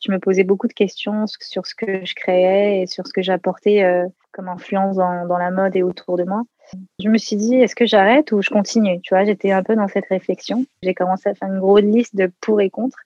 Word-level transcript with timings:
je 0.00 0.10
me 0.10 0.18
posais 0.18 0.44
beaucoup 0.44 0.68
de 0.68 0.72
questions 0.72 1.26
sur 1.26 1.66
ce 1.66 1.74
que 1.74 2.04
je 2.04 2.14
créais 2.14 2.82
et 2.82 2.86
sur 2.86 3.06
ce 3.06 3.12
que 3.12 3.22
j'apportais 3.22 4.04
comme 4.32 4.48
influence 4.48 4.96
dans, 4.96 5.26
dans, 5.26 5.38
la 5.38 5.50
mode 5.50 5.76
et 5.76 5.82
autour 5.82 6.16
de 6.16 6.24
moi. 6.24 6.42
Je 7.00 7.08
me 7.08 7.18
suis 7.18 7.36
dit, 7.36 7.56
est-ce 7.56 7.74
que 7.74 7.86
j'arrête 7.86 8.32
ou 8.32 8.42
je 8.42 8.50
continue? 8.50 9.00
Tu 9.02 9.14
vois, 9.14 9.24
j'étais 9.24 9.50
un 9.50 9.62
peu 9.62 9.74
dans 9.74 9.88
cette 9.88 10.06
réflexion. 10.06 10.64
J'ai 10.82 10.94
commencé 10.94 11.28
à 11.28 11.34
faire 11.34 11.48
une 11.48 11.58
grosse 11.58 11.82
liste 11.82 12.16
de 12.16 12.30
pour 12.40 12.60
et 12.60 12.70
contre. 12.70 12.98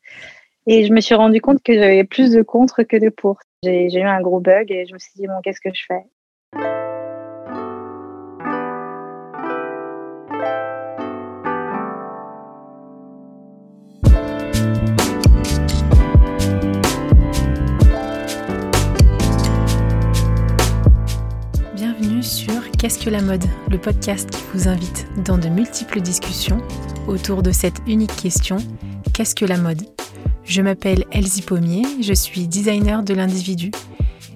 Et 0.67 0.87
je 0.87 0.93
me 0.93 1.01
suis 1.01 1.15
rendu 1.15 1.41
compte 1.41 1.63
que 1.63 1.75
j'avais 1.75 2.05
plus 2.05 2.33
de 2.33 2.43
contre 2.43 2.83
que 2.83 2.97
de 2.97 3.09
pour. 3.09 3.39
J'ai 3.63 3.93
eu 3.93 4.03
un 4.03 4.21
gros 4.21 4.41
bug 4.41 4.71
et 4.71 4.87
je 4.87 4.95
me 4.95 4.99
suis 4.99 5.13
dit, 5.17 5.27
bon, 5.27 5.41
qu'est-ce 5.43 5.61
que 5.61 5.75
je 5.75 5.85
fais? 5.87 6.05
Qu'est-ce 22.85 23.03
que 23.03 23.09
la 23.09 23.23
mode? 23.23 23.45
Le 23.71 23.79
podcast 23.79 24.29
qui 24.29 24.43
vous 24.53 24.69
invite 24.69 25.07
dans 25.25 25.39
de 25.39 25.49
multiples 25.49 26.03
discussions 26.03 26.61
autour 27.09 27.43
de 27.43 27.51
cette 27.51 27.79
unique 27.87 28.15
question 28.15 28.59
Qu'est-ce 29.15 29.35
que 29.35 29.47
la 29.47 29.57
mode? 29.57 29.81
Je 30.45 30.61
m'appelle 30.61 31.07
Elsie 31.11 31.41
Pommier, 31.41 31.87
je 32.03 32.13
suis 32.13 32.47
designer 32.47 33.03
de 33.03 33.15
l'individu. 33.15 33.71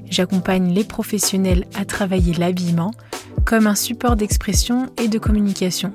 J'accompagne 0.09 0.73
les 0.73 0.84
professionnels 0.84 1.66
à 1.74 1.84
travailler 1.84 2.33
l'habillement 2.33 2.93
comme 3.45 3.66
un 3.66 3.74
support 3.74 4.16
d'expression 4.16 4.87
et 4.96 5.09
de 5.09 5.19
communication. 5.19 5.93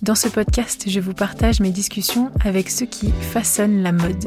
Dans 0.00 0.14
ce 0.14 0.28
podcast, 0.28 0.84
je 0.88 1.00
vous 1.00 1.12
partage 1.12 1.60
mes 1.60 1.70
discussions 1.70 2.30
avec 2.46 2.70
ceux 2.70 2.86
qui 2.86 3.12
façonnent 3.20 3.82
la 3.82 3.92
mode. 3.92 4.24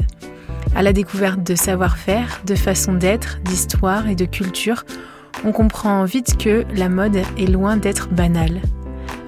À 0.76 0.84
la 0.84 0.92
découverte 0.92 1.42
de 1.42 1.56
savoir-faire, 1.56 2.40
de 2.46 2.54
façon 2.54 2.92
d'être, 2.92 3.40
d'histoire 3.42 4.08
et 4.08 4.14
de 4.14 4.26
culture, 4.26 4.84
on 5.44 5.52
comprend 5.52 6.04
vite 6.04 6.36
que 6.36 6.64
la 6.74 6.88
mode 6.88 7.16
est 7.16 7.50
loin 7.50 7.76
d'être 7.76 8.08
banale. 8.08 8.60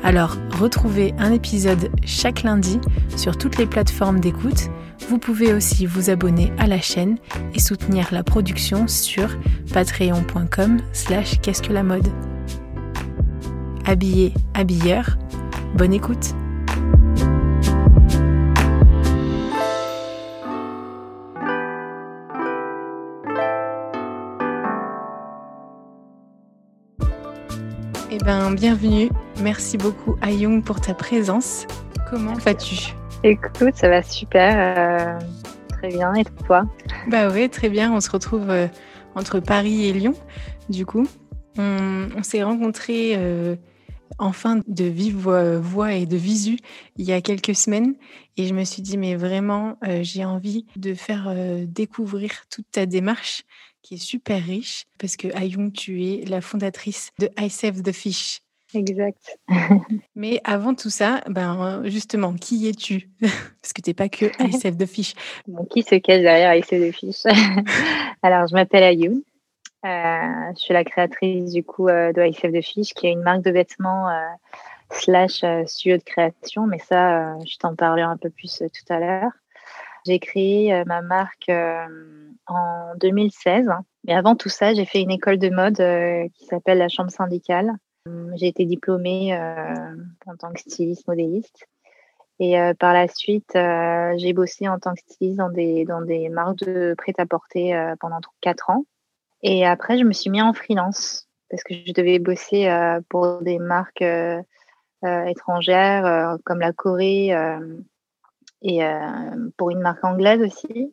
Alors, 0.02 0.36
retrouvez 0.58 1.14
un 1.18 1.32
épisode 1.32 1.90
chaque 2.04 2.42
lundi 2.42 2.80
sur 3.16 3.36
toutes 3.36 3.58
les 3.58 3.66
plateformes 3.66 4.20
d'écoute 4.20 4.70
vous 5.10 5.18
pouvez 5.18 5.52
aussi 5.52 5.86
vous 5.86 6.08
abonner 6.08 6.52
à 6.56 6.68
la 6.68 6.80
chaîne 6.80 7.18
et 7.52 7.58
soutenir 7.58 8.06
la 8.12 8.22
production 8.22 8.86
sur 8.86 9.36
patreon.com 9.72 10.78
slash 10.92 11.40
qu'est-ce 11.40 11.62
que 11.62 11.72
la 11.72 11.82
mode. 11.82 12.06
Habillé, 13.86 14.32
habilleur, 14.54 15.18
bonne 15.74 15.92
écoute 15.92 16.36
Eh 28.20 28.24
bien, 28.24 28.50
bienvenue. 28.50 29.08
Merci 29.40 29.78
beaucoup 29.78 30.16
Ayung 30.20 30.62
pour 30.62 30.78
ta 30.78 30.92
présence. 30.92 31.66
Comment 32.10 32.34
vas-tu? 32.34 32.92
Écoute, 33.24 33.74
ça 33.74 33.88
va 33.88 34.02
super. 34.02 34.56
Euh, 34.58 35.18
très 35.70 35.88
bien. 35.88 36.12
Et 36.14 36.24
toi? 36.44 36.64
Bah 37.08 37.30
oui, 37.30 37.48
très 37.48 37.70
bien. 37.70 37.90
On 37.90 38.00
se 38.02 38.10
retrouve 38.10 38.50
euh, 38.50 38.66
entre 39.14 39.40
Paris 39.40 39.86
et 39.86 39.94
Lyon. 39.94 40.12
Du 40.68 40.84
coup, 40.84 41.06
on, 41.56 42.22
s'est 42.22 42.42
rencontrés 42.42 43.14
euh, 43.16 43.56
enfin 44.18 44.60
de 44.68 44.84
vive 44.84 45.30
voix 45.56 45.94
et 45.94 46.04
de 46.04 46.16
visu 46.18 46.58
il 46.98 47.06
y 47.06 47.12
a 47.12 47.22
quelques 47.22 47.54
semaines. 47.54 47.94
Et 48.36 48.46
je 48.46 48.52
me 48.52 48.64
suis 48.64 48.82
dit, 48.82 48.98
mais 48.98 49.14
vraiment, 49.14 49.78
j'ai 50.02 50.26
envie 50.26 50.66
de 50.76 50.92
faire 50.92 51.34
découvrir 51.66 52.32
toute 52.50 52.70
ta 52.70 52.84
démarche 52.84 53.44
qui 53.82 53.94
est 53.94 53.98
super 53.98 54.42
riche 54.42 54.86
parce 54.98 55.16
que 55.16 55.28
Ayung, 55.36 55.72
tu 55.72 56.04
es 56.04 56.24
la 56.26 56.40
fondatrice 56.40 57.10
de 57.18 57.28
I 57.38 57.50
Save 57.50 57.82
the 57.82 57.92
Fish. 57.92 58.40
Exact. 58.74 59.36
Mais 60.14 60.40
avant 60.44 60.74
tout 60.74 60.90
ça, 60.90 61.22
ben 61.28 61.82
justement, 61.84 62.34
qui 62.34 62.68
es-tu? 62.68 63.10
Parce 63.20 63.72
que 63.72 63.82
tu 63.82 63.90
n'es 63.90 63.94
pas 63.94 64.08
que 64.08 64.26
ICF 64.40 64.76
de 64.76 64.86
Fish. 64.86 65.14
Bon, 65.48 65.64
qui 65.64 65.82
se 65.82 65.96
cache 65.96 66.20
derrière 66.20 66.54
ICF 66.54 66.80
de 66.80 66.92
Fish? 66.92 67.24
Alors, 68.22 68.46
je 68.46 68.54
m'appelle 68.54 68.84
Ayoun. 68.84 69.22
Euh, 69.84 70.52
je 70.56 70.62
suis 70.62 70.74
la 70.74 70.84
créatrice 70.84 71.52
du 71.52 71.64
coup 71.64 71.88
euh, 71.88 72.12
de 72.12 72.22
ICF 72.22 72.52
de 72.52 72.60
Fish, 72.60 72.92
qui 72.94 73.06
est 73.06 73.12
une 73.12 73.22
marque 73.22 73.42
de 73.42 73.50
vêtements 73.50 74.08
euh, 74.08 74.26
slash 74.90 75.44
studio 75.66 75.96
de 75.96 76.02
création. 76.02 76.66
Mais 76.66 76.78
ça, 76.78 77.38
je 77.44 77.56
t'en 77.56 77.74
parlerai 77.74 78.02
un 78.02 78.16
peu 78.16 78.30
plus 78.30 78.58
tout 78.58 78.92
à 78.92 79.00
l'heure. 79.00 79.32
J'ai 80.06 80.18
créé 80.18 80.84
ma 80.86 81.02
marque 81.02 81.50
en 82.46 82.94
2016. 82.96 83.68
Mais 84.04 84.14
avant 84.14 84.34
tout 84.34 84.48
ça, 84.48 84.72
j'ai 84.74 84.86
fait 84.86 85.00
une 85.00 85.10
école 85.10 85.38
de 85.38 85.50
mode 85.50 86.32
qui 86.32 86.46
s'appelle 86.46 86.78
la 86.78 86.88
Chambre 86.88 87.10
syndicale 87.10 87.76
j'ai 88.36 88.48
été 88.48 88.64
diplômée 88.64 89.34
euh, 89.34 89.96
en 90.26 90.36
tant 90.36 90.52
que 90.52 90.60
styliste 90.60 91.06
modéliste. 91.06 91.66
Et 92.38 92.58
euh, 92.58 92.72
par 92.72 92.94
la 92.94 93.06
suite, 93.08 93.54
euh, 93.54 94.14
j'ai 94.16 94.32
bossé 94.32 94.68
en 94.68 94.78
tant 94.78 94.94
que 94.94 95.00
styliste 95.00 95.36
dans 95.36 95.50
des, 95.50 95.84
dans 95.84 96.00
des 96.00 96.28
marques 96.30 96.64
de 96.64 96.94
prêt-à-porter 96.96 97.94
pendant 98.00 98.20
quatre 98.40 98.70
ans. 98.70 98.84
Et 99.42 99.66
après, 99.66 99.98
je 99.98 100.04
me 100.04 100.12
suis 100.12 100.30
mis 100.30 100.40
en 100.40 100.52
freelance 100.52 101.28
parce 101.50 101.62
que 101.62 101.74
je 101.74 101.92
devais 101.92 102.18
bosser 102.18 102.70
pour 103.08 103.42
des 103.42 103.58
marques 103.58 104.04
étrangères 105.02 106.36
comme 106.44 106.60
la 106.60 106.72
Corée 106.72 107.34
et 108.62 108.80
pour 109.56 109.70
une 109.70 109.80
marque 109.80 110.04
anglaise 110.04 110.40
aussi. 110.42 110.92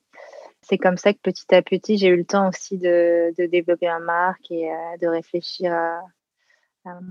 C'est 0.61 0.77
comme 0.77 0.97
ça 0.97 1.13
que 1.13 1.19
petit 1.21 1.53
à 1.53 1.61
petit, 1.61 1.97
j'ai 1.97 2.07
eu 2.07 2.17
le 2.17 2.25
temps 2.25 2.49
aussi 2.49 2.77
de, 2.77 3.33
de 3.37 3.45
développer 3.45 3.87
ma 3.87 3.99
marque 3.99 4.51
et 4.51 4.69
de 5.01 5.07
réfléchir 5.07 5.73
à, 5.73 6.01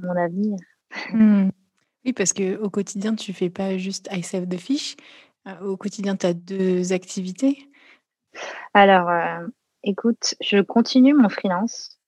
mon 0.03 0.17
avenir. 0.17 0.59
Hmm. 1.13 1.51
Oui, 2.07 2.13
parce 2.13 2.33
qu'au 2.33 2.71
quotidien, 2.71 3.17
tu 3.17 3.33
fais 3.33 3.51
pas 3.51 3.77
juste 3.77 4.09
I 4.13 4.23
save 4.23 4.47
the 4.47 4.59
fish. 4.59 4.97
Euh, 5.47 5.61
au 5.61 5.77
quotidien, 5.77 6.17
tu 6.17 6.27
as 6.27 6.35
deux 6.35 6.93
activités. 6.93 7.69
Alors, 8.75 9.09
euh, 9.09 9.47
écoute, 9.83 10.35
je 10.41 10.61
continue 10.61 11.15
mon 11.15 11.29
freelance 11.29 11.99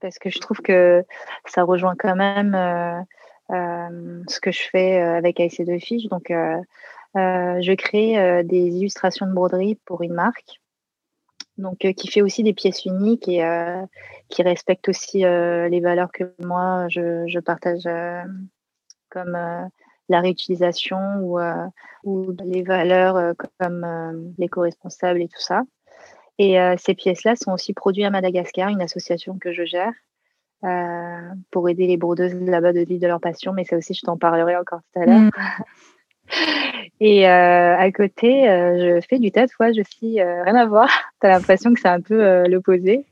parce 0.00 0.18
que 0.18 0.28
je 0.28 0.38
trouve 0.40 0.60
que 0.60 1.04
ça 1.46 1.62
rejoint 1.62 1.94
quand 1.98 2.16
même 2.16 2.54
euh, 2.54 4.22
ce 4.28 4.40
que 4.40 4.52
je 4.52 4.62
fais 4.70 4.98
avec 4.98 5.38
I 5.38 5.48
Save 5.48 5.66
the 5.66 5.82
Fish. 5.82 6.04
Donc, 6.08 6.30
je 7.16 7.74
crée 7.74 8.44
des 8.44 8.68
illustrations 8.68 9.26
de 9.26 9.32
broderie 9.32 9.78
pour 9.84 10.02
une 10.02 10.14
marque 10.14 10.60
donc 11.58 11.84
euh, 11.84 11.92
qui 11.92 12.08
fait 12.08 12.22
aussi 12.22 12.42
des 12.42 12.52
pièces 12.52 12.84
uniques 12.84 13.28
et 13.28 13.44
euh, 13.44 13.84
qui 14.28 14.42
respecte 14.42 14.88
aussi 14.88 15.24
euh, 15.24 15.68
les 15.68 15.80
valeurs 15.80 16.12
que 16.12 16.34
moi 16.42 16.86
je, 16.88 17.38
partage 17.40 17.84
comme 19.10 19.38
la 20.08 20.20
réutilisation 20.20 20.98
ou, 21.20 21.38
ou 22.04 22.34
les 22.44 22.62
valeurs 22.62 23.34
comme 23.58 24.34
l'éco-responsable 24.38 25.22
et 25.22 25.28
tout 25.28 25.40
ça. 25.40 25.62
Et 26.38 26.58
ces 26.76 26.94
pièces-là 26.94 27.36
sont 27.36 27.52
aussi 27.52 27.72
produites 27.72 28.04
à 28.04 28.10
Madagascar, 28.10 28.68
une 28.68 28.82
association 28.82 29.38
que 29.38 29.52
je 29.52 29.64
gère, 29.64 29.92
pour 31.50 31.68
aider 31.68 31.86
les 31.86 31.96
brodeuses 31.96 32.34
là-bas 32.34 32.72
de 32.72 32.80
vivre 32.80 33.00
de 33.00 33.06
leur 33.06 33.20
passion. 33.20 33.52
Mais 33.52 33.64
ça 33.64 33.76
aussi, 33.76 33.94
je 33.94 34.02
t'en 34.02 34.18
parlerai 34.18 34.56
encore 34.56 34.80
tout 34.92 35.00
à 35.00 35.06
l'heure. 35.06 35.20
Mmh. 35.20 35.30
Et 37.00 37.28
euh, 37.28 37.76
à 37.76 37.90
côté, 37.92 38.48
euh, 38.48 38.98
je 39.00 39.06
fais 39.06 39.18
du 39.18 39.30
tatouage 39.30 39.78
aussi, 39.78 40.20
euh, 40.20 40.42
rien 40.44 40.54
à 40.54 40.66
voir. 40.66 40.88
Tu 41.20 41.26
as 41.26 41.30
l'impression 41.30 41.74
que 41.74 41.80
c'est 41.80 41.88
un 41.88 42.00
peu 42.00 42.46
l'opposé. 42.46 43.04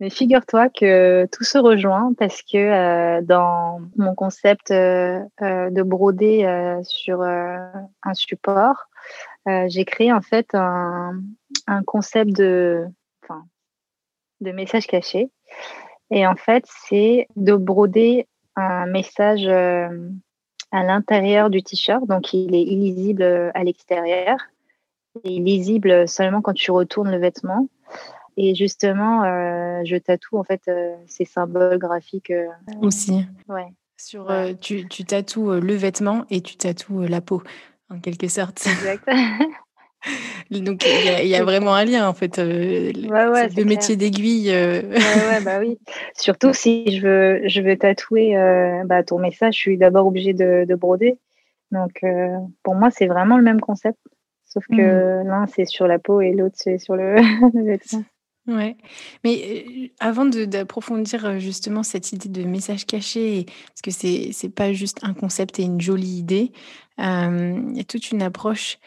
Mais 0.00 0.10
figure-toi 0.10 0.68
que 0.70 1.26
tout 1.26 1.44
se 1.44 1.56
rejoint 1.56 2.12
parce 2.18 2.42
que 2.42 3.20
dans 3.20 3.80
mon 3.96 4.14
concept 4.14 4.72
de 4.72 5.82
broder 5.82 6.80
sur 6.82 7.22
un 7.22 8.14
support, 8.14 8.88
j'ai 9.46 9.84
créé 9.84 10.12
en 10.12 10.20
fait 10.20 10.48
un, 10.54 11.20
un 11.68 11.82
concept 11.84 12.32
de, 12.32 12.86
enfin, 13.22 13.44
de 14.40 14.50
message 14.50 14.88
caché. 14.88 15.30
Et 16.10 16.26
en 16.26 16.34
fait, 16.34 16.64
c'est 16.66 17.28
de 17.36 17.54
broder 17.54 18.26
un 18.56 18.86
message 18.86 19.46
à 20.74 20.82
l'intérieur 20.82 21.50
du 21.50 21.62
t-shirt, 21.62 22.04
donc 22.08 22.32
il 22.32 22.52
est 22.52 22.62
illisible 22.62 23.22
euh, 23.22 23.50
à 23.54 23.62
l'extérieur 23.62 24.36
et 25.22 25.38
lisible 25.38 26.08
seulement 26.08 26.42
quand 26.42 26.52
tu 26.52 26.72
retournes 26.72 27.12
le 27.12 27.18
vêtement. 27.18 27.68
Et 28.36 28.56
justement, 28.56 29.22
euh, 29.22 29.82
je 29.84 29.94
tatoue 29.96 30.36
en 30.36 30.42
fait 30.42 30.62
euh, 30.66 30.96
ces 31.06 31.24
symboles 31.24 31.78
graphiques 31.78 32.32
aussi. 32.82 33.24
Ouais. 33.48 33.72
Sur, 33.96 34.28
tu, 34.60 34.88
tu 34.88 35.04
tatoues 35.04 35.52
le 35.52 35.74
vêtement 35.74 36.24
et 36.28 36.40
tu 36.40 36.56
tatoues 36.56 37.02
la 37.02 37.20
peau, 37.20 37.44
en 37.88 38.00
quelque 38.00 38.26
sorte. 38.26 38.66
Exact. 38.66 39.08
Donc 40.50 40.84
il 40.86 41.26
y, 41.26 41.34
a 41.34 41.44
vraiment 41.44 41.74
un 41.74 41.84
lien 41.84 42.08
en 42.08 42.14
fait. 42.14 42.38
Euh, 42.38 42.92
le 42.94 43.64
métier 43.64 43.96
d'aiguille. 43.96 44.50
Euh. 44.52 44.82
Ouais, 44.82 45.40
bah 45.42 45.58
oui. 45.60 45.78
Surtout 46.14 46.52
si 46.52 46.96
je 46.96 47.06
veux, 47.06 47.48
je 47.48 47.60
veux 47.60 47.76
tatouer 47.76 48.36
euh, 48.36 48.82
bah, 48.84 49.02
ton 49.02 49.18
message, 49.18 49.54
je 49.54 49.60
suis 49.60 49.78
d'abord 49.78 50.06
obligée 50.06 50.34
de, 50.34 50.74
broder. 50.74 51.18
Donc 51.70 52.02
pour 52.62 52.74
moi, 52.74 52.90
c'est 52.90 53.06
vraiment 53.06 53.36
le 53.36 53.42
même 53.42 53.60
concept. 53.60 53.98
Sauf 54.44 54.64
que 54.68 55.22
mmh. 55.22 55.26
l'un, 55.26 55.46
c'est 55.46 55.64
sur 55.64 55.88
la 55.88 55.98
peau 55.98 56.20
et 56.20 56.32
l'autre, 56.32 56.54
c'est 56.56 56.78
sur 56.78 56.94
le, 56.94 57.16
vêtement. 57.66 58.04
Ouais, 58.46 58.76
mais 59.24 59.64
avant 60.00 60.26
d'approfondir 60.26 61.40
justement 61.40 61.82
cette 61.82 62.12
idée 62.12 62.28
de 62.28 62.44
message 62.46 62.84
caché, 62.84 63.46
parce 63.68 63.80
que 63.82 63.90
c'est 63.90 64.32
c'est 64.32 64.50
pas 64.50 64.74
juste 64.74 64.98
un 65.02 65.14
concept 65.14 65.58
et 65.58 65.62
une 65.62 65.80
jolie 65.80 66.18
idée, 66.18 66.52
il 66.98 67.72
y 67.74 67.80
a 67.80 67.84
toute 67.88 68.10
une 68.10 68.22
approche 68.22 68.78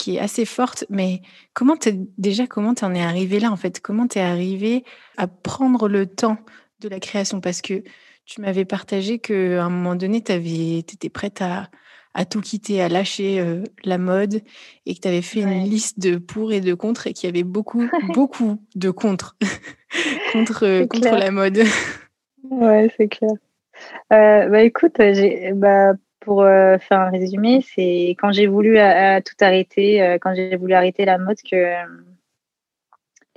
qui 0.00 0.16
est 0.16 0.20
assez 0.20 0.46
forte. 0.46 0.86
Mais 0.88 1.20
comment 1.52 1.76
t'es 1.76 1.94
déjà 2.16 2.46
comment 2.46 2.74
tu 2.74 2.84
en 2.84 2.94
es 2.94 3.02
arrivé 3.02 3.38
là 3.38 3.52
en 3.52 3.56
fait? 3.56 3.80
Comment 3.80 4.08
tu 4.08 4.18
es 4.18 4.22
arrivé 4.22 4.84
à 5.18 5.26
prendre 5.26 5.88
le 5.88 6.06
temps 6.06 6.38
de 6.80 6.88
la 6.88 7.00
création? 7.00 7.40
Parce 7.40 7.60
que 7.60 7.84
tu 8.24 8.40
m'avais 8.40 8.64
partagé 8.64 9.18
qu'à 9.18 9.62
un 9.62 9.68
moment 9.68 9.94
donné, 9.94 10.22
tu 10.22 10.32
étais 10.32 11.10
prête 11.10 11.42
à, 11.42 11.68
à 12.14 12.24
tout 12.24 12.40
quitter, 12.40 12.80
à 12.80 12.88
lâcher 12.88 13.44
la 13.84 13.98
mode 13.98 14.40
et 14.86 14.94
que 14.94 15.00
tu 15.00 15.08
avais 15.08 15.22
fait 15.22 15.42
une 15.42 15.64
liste 15.64 15.98
de 15.98 16.16
pour 16.16 16.52
et 16.52 16.60
de 16.60 16.72
contre 16.72 17.06
et 17.06 17.12
qu'il 17.12 17.28
y 17.28 17.32
avait 17.32 17.44
beaucoup, 17.44 17.86
beaucoup 18.14 18.56
de 18.76 18.90
contre 18.90 19.36
contre, 20.32 20.86
contre 20.86 21.16
la 21.16 21.30
mode. 21.30 21.60
Ouais, 22.50 22.90
c'est 22.96 23.08
clair. 23.08 23.32
Euh, 24.12 24.48
bah 24.48 24.62
écoute, 24.62 24.96
bah, 25.54 25.92
pour 26.20 26.42
faire 26.44 27.00
un 27.00 27.10
résumé, 27.10 27.60
c'est 27.74 28.16
quand 28.18 28.32
j'ai 28.32 28.46
voulu 28.46 28.74
tout 29.24 29.34
arrêter, 29.40 30.18
quand 30.20 30.34
j'ai 30.34 30.56
voulu 30.56 30.74
arrêter 30.74 31.04
la 31.04 31.18
mode 31.18 31.38
que 31.50 31.74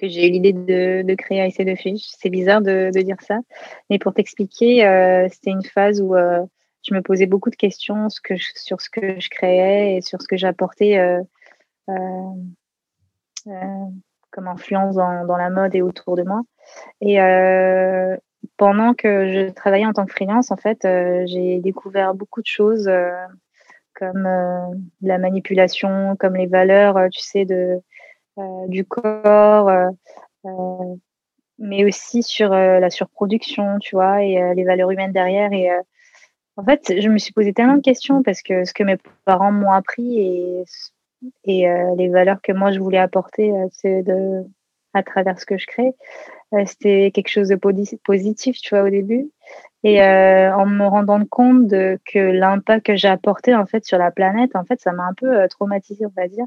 j'ai 0.08 0.28
eu 0.28 0.32
l'idée 0.32 0.54
de, 0.54 1.02
de, 1.04 1.16
créer 1.16 1.46
Essai 1.46 1.66
de 1.66 1.76
Fiche. 1.76 2.06
C'est 2.18 2.30
bizarre 2.30 2.62
de, 2.62 2.90
dire 3.02 3.22
ça, 3.22 3.40
mais 3.90 4.00
pour 4.00 4.14
t'expliquer, 4.14 4.86
euh, 4.86 5.28
c'était 5.32 5.52
une 5.52 5.64
phase 5.64 6.02
où 6.02 6.16
euh, 6.16 6.44
je 6.88 6.94
me 6.94 7.02
posais 7.02 7.26
beaucoup 7.26 7.50
de 7.50 7.56
questions 7.56 8.10
sur 8.10 8.82
ce 8.82 8.90
que 8.90 9.20
je 9.20 9.30
créais 9.30 9.96
et 9.96 10.02
sur 10.02 10.22
ce 10.22 10.28
que 10.28 10.38
j'apportais 10.38 10.98
euh, 10.98 11.22
comme 14.32 14.48
influence 14.48 14.96
dans, 14.96 15.26
dans, 15.26 15.38
la 15.38 15.50
mode 15.50 15.76
et 15.76 15.82
autour 15.82 16.16
de 16.16 16.24
moi. 16.24 16.42
Et 17.02 17.18
pendant 18.58 18.94
que 18.94 19.32
je 19.32 19.50
travaillais 19.52 19.86
en 19.86 19.94
tant 19.94 20.06
que 20.06 20.14
freelance, 20.14 20.52
en 20.52 20.58
fait, 20.58 20.80
j'ai 21.28 21.60
découvert 21.60 22.14
beaucoup 22.14 22.42
de 22.42 22.48
choses 22.48 22.90
comme 23.96 24.24
la 25.02 25.18
manipulation, 25.18 26.16
comme 26.18 26.36
les 26.36 26.48
valeurs, 26.48 26.98
tu 27.12 27.22
sais, 27.22 27.46
de 27.46 27.82
euh, 28.40 28.68
du 28.68 28.84
corps, 28.84 29.70
euh, 29.70 29.90
euh, 30.46 30.96
mais 31.60 31.86
aussi 31.86 32.24
sur 32.24 32.50
la 32.50 32.90
surproduction, 32.90 33.78
tu 33.80 33.96
vois, 33.96 34.24
et 34.24 34.54
les 34.56 34.64
valeurs 34.64 34.90
humaines 34.92 35.12
derrière. 35.12 35.54
Et 35.54 35.70
en 36.58 36.64
fait, 36.64 37.00
je 37.00 37.10
me 37.10 37.20
suis 37.20 37.32
posé 37.32 37.54
tellement 37.54 37.78
de 37.78 37.82
questions 37.82 38.24
parce 38.24 38.42
que 38.42 38.66
ce 38.66 38.74
que 38.74 38.84
mes 38.84 38.98
parents 39.26 39.52
m'ont 39.52 39.72
appris 39.72 40.20
et, 40.20 40.64
et 41.46 41.68
les 41.96 42.10
valeurs 42.10 42.42
que 42.42 42.52
moi 42.52 42.72
je 42.72 42.80
voulais 42.80 42.98
apporter, 42.98 43.54
c'est 43.72 44.02
de 44.02 44.44
à 44.94 45.04
travers 45.04 45.40
ce 45.40 45.46
que 45.46 45.58
je 45.58 45.68
crée. 45.68 45.94
C'était 46.66 47.12
quelque 47.14 47.30
chose 47.30 47.48
de 47.48 47.56
positif, 47.56 48.58
tu 48.60 48.76
vois, 48.76 48.84
au 48.84 48.90
début. 48.90 49.30
Et 49.84 50.02
en 50.02 50.66
me 50.66 50.86
rendant 50.86 51.26
compte 51.26 51.68
de, 51.68 52.00
que 52.06 52.20
l'impact 52.20 52.86
que 52.86 52.96
j'ai 52.96 53.10
apporté 53.10 53.54
en 53.54 53.66
fait 53.66 53.86
sur 53.86 53.98
la 53.98 54.12
planète, 54.12 54.56
en 54.56 54.64
fait, 54.64 54.80
ça 54.80 54.92
m'a 54.92 55.04
un 55.04 55.14
peu 55.14 55.48
traumatisé, 55.50 56.06
on 56.06 56.14
va 56.16 56.28
dire. 56.28 56.46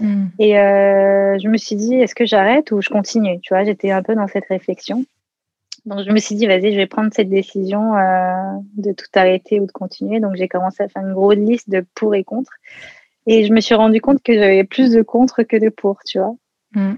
Mm. 0.00 0.26
Et 0.38 0.58
euh, 0.58 1.38
je 1.38 1.48
me 1.48 1.56
suis 1.56 1.76
dit, 1.76 1.94
est-ce 1.94 2.14
que 2.14 2.26
j'arrête 2.26 2.70
ou 2.72 2.80
je 2.80 2.88
continue 2.88 3.40
Tu 3.40 3.54
vois, 3.54 3.64
j'étais 3.64 3.90
un 3.90 4.02
peu 4.02 4.14
dans 4.14 4.28
cette 4.28 4.46
réflexion. 4.46 5.04
Donc 5.84 6.04
je 6.06 6.12
me 6.12 6.18
suis 6.18 6.36
dit, 6.36 6.46
vas-y, 6.46 6.72
je 6.72 6.76
vais 6.76 6.86
prendre 6.86 7.12
cette 7.12 7.28
décision 7.28 7.96
euh, 7.96 8.58
de 8.76 8.92
tout 8.92 9.06
arrêter 9.14 9.60
ou 9.60 9.66
de 9.66 9.72
continuer. 9.72 10.20
Donc 10.20 10.36
j'ai 10.36 10.48
commencé 10.48 10.82
à 10.82 10.88
faire 10.88 11.02
une 11.02 11.12
grosse 11.12 11.36
liste 11.36 11.70
de 11.70 11.84
pour 11.94 12.14
et 12.14 12.24
contre. 12.24 12.52
Et 13.26 13.44
je 13.44 13.52
me 13.52 13.60
suis 13.60 13.74
rendu 13.74 14.00
compte 14.00 14.22
que 14.22 14.34
j'avais 14.34 14.64
plus 14.64 14.92
de 14.92 15.02
contre 15.02 15.42
que 15.42 15.56
de 15.56 15.68
pour, 15.68 16.00
tu 16.04 16.18
vois? 16.18 16.34
Mm. 16.74 16.94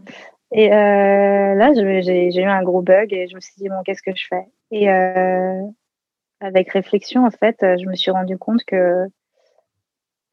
Et 0.56 0.73
euh, 0.73 1.55
là, 1.56 1.73
j'ai 1.75 2.33
eu 2.33 2.45
un 2.45 2.62
gros 2.62 2.81
bug 2.81 3.12
et 3.12 3.27
je 3.27 3.35
me 3.35 3.41
suis 3.41 3.55
dit, 3.59 3.69
bon, 3.69 3.83
qu'est-ce 3.85 4.03
que 4.03 4.15
je 4.15 4.25
fais? 4.29 4.47
Et 4.71 4.89
euh, 4.89 5.61
avec 6.39 6.71
réflexion, 6.71 7.27
en 7.27 7.31
fait, 7.33 7.56
je 7.61 7.85
me 7.89 7.97
suis 7.97 8.12
rendu 8.12 8.39
compte 8.39 8.65
que 8.65 9.05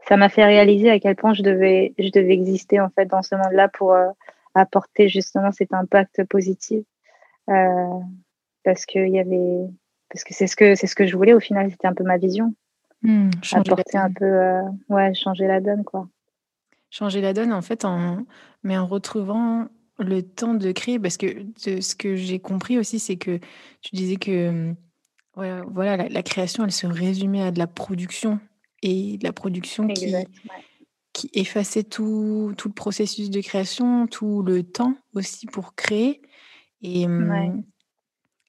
ça 0.07 0.17
m'a 0.17 0.29
fait 0.29 0.45
réaliser 0.45 0.91
à 0.91 0.99
quel 0.99 1.15
point 1.15 1.33
je 1.33 1.41
devais, 1.41 1.95
je 1.97 2.09
devais 2.09 2.33
exister 2.33 2.79
en 2.79 2.89
fait 2.89 3.07
dans 3.07 3.23
ce 3.23 3.33
monde-là 3.33 3.67
pour 3.69 3.93
euh, 3.93 4.09
apporter 4.53 5.09
justement 5.09 5.51
cet 5.51 5.73
impact 5.73 6.23
positif. 6.25 6.85
Parce 7.47 8.85
que 8.85 8.99
il 8.99 9.13
y 9.13 9.19
avait, 9.19 9.67
parce 10.11 10.23
que 10.23 10.35
c'est 10.35 10.45
ce 10.45 10.55
que 10.55 10.75
c'est 10.75 10.85
ce 10.85 10.93
que 10.93 11.07
je 11.07 11.17
voulais 11.17 11.33
au 11.33 11.39
final, 11.39 11.71
c'était 11.71 11.87
un 11.87 11.95
peu 11.95 12.03
ma 12.03 12.17
vision. 12.17 12.53
Mmh, 13.01 13.31
apporter 13.53 13.97
un 13.97 14.11
peu, 14.11 14.61
ouais, 14.89 15.15
changer 15.15 15.47
la 15.47 15.59
donne 15.61 15.83
quoi. 15.83 16.07
Changer 16.91 17.21
la 17.21 17.33
donne 17.33 17.51
en 17.51 17.63
fait, 17.63 17.85
en 17.85 18.19
mais 18.61 18.77
en 18.77 18.85
retrouvant 18.85 19.67
le 20.03 20.23
temps 20.23 20.53
de 20.53 20.71
créer, 20.71 20.99
parce 20.99 21.17
que 21.17 21.45
ce 21.57 21.95
que 21.95 22.15
j'ai 22.15 22.39
compris 22.39 22.77
aussi, 22.77 22.99
c'est 22.99 23.17
que 23.17 23.39
tu 23.81 23.95
disais 23.95 24.17
que 24.17 24.73
voilà, 25.35 25.97
la, 25.97 26.09
la, 26.09 26.23
création, 26.23 26.63
elle 26.65 26.71
se 26.71 26.87
résumait 26.87 27.41
à 27.41 27.51
de 27.51 27.59
la 27.59 27.67
production 27.67 28.39
et 28.81 29.17
la 29.21 29.31
production 29.31 29.87
qui, 29.87 30.13
qui 31.13 31.29
effaçait 31.33 31.83
tout, 31.83 32.53
tout, 32.57 32.67
le 32.67 32.73
processus 32.73 33.29
de 33.29 33.41
création, 33.41 34.07
tout 34.07 34.41
le 34.41 34.63
temps 34.63 34.95
aussi 35.13 35.45
pour 35.45 35.75
créer. 35.75 36.21
Et, 36.81 37.05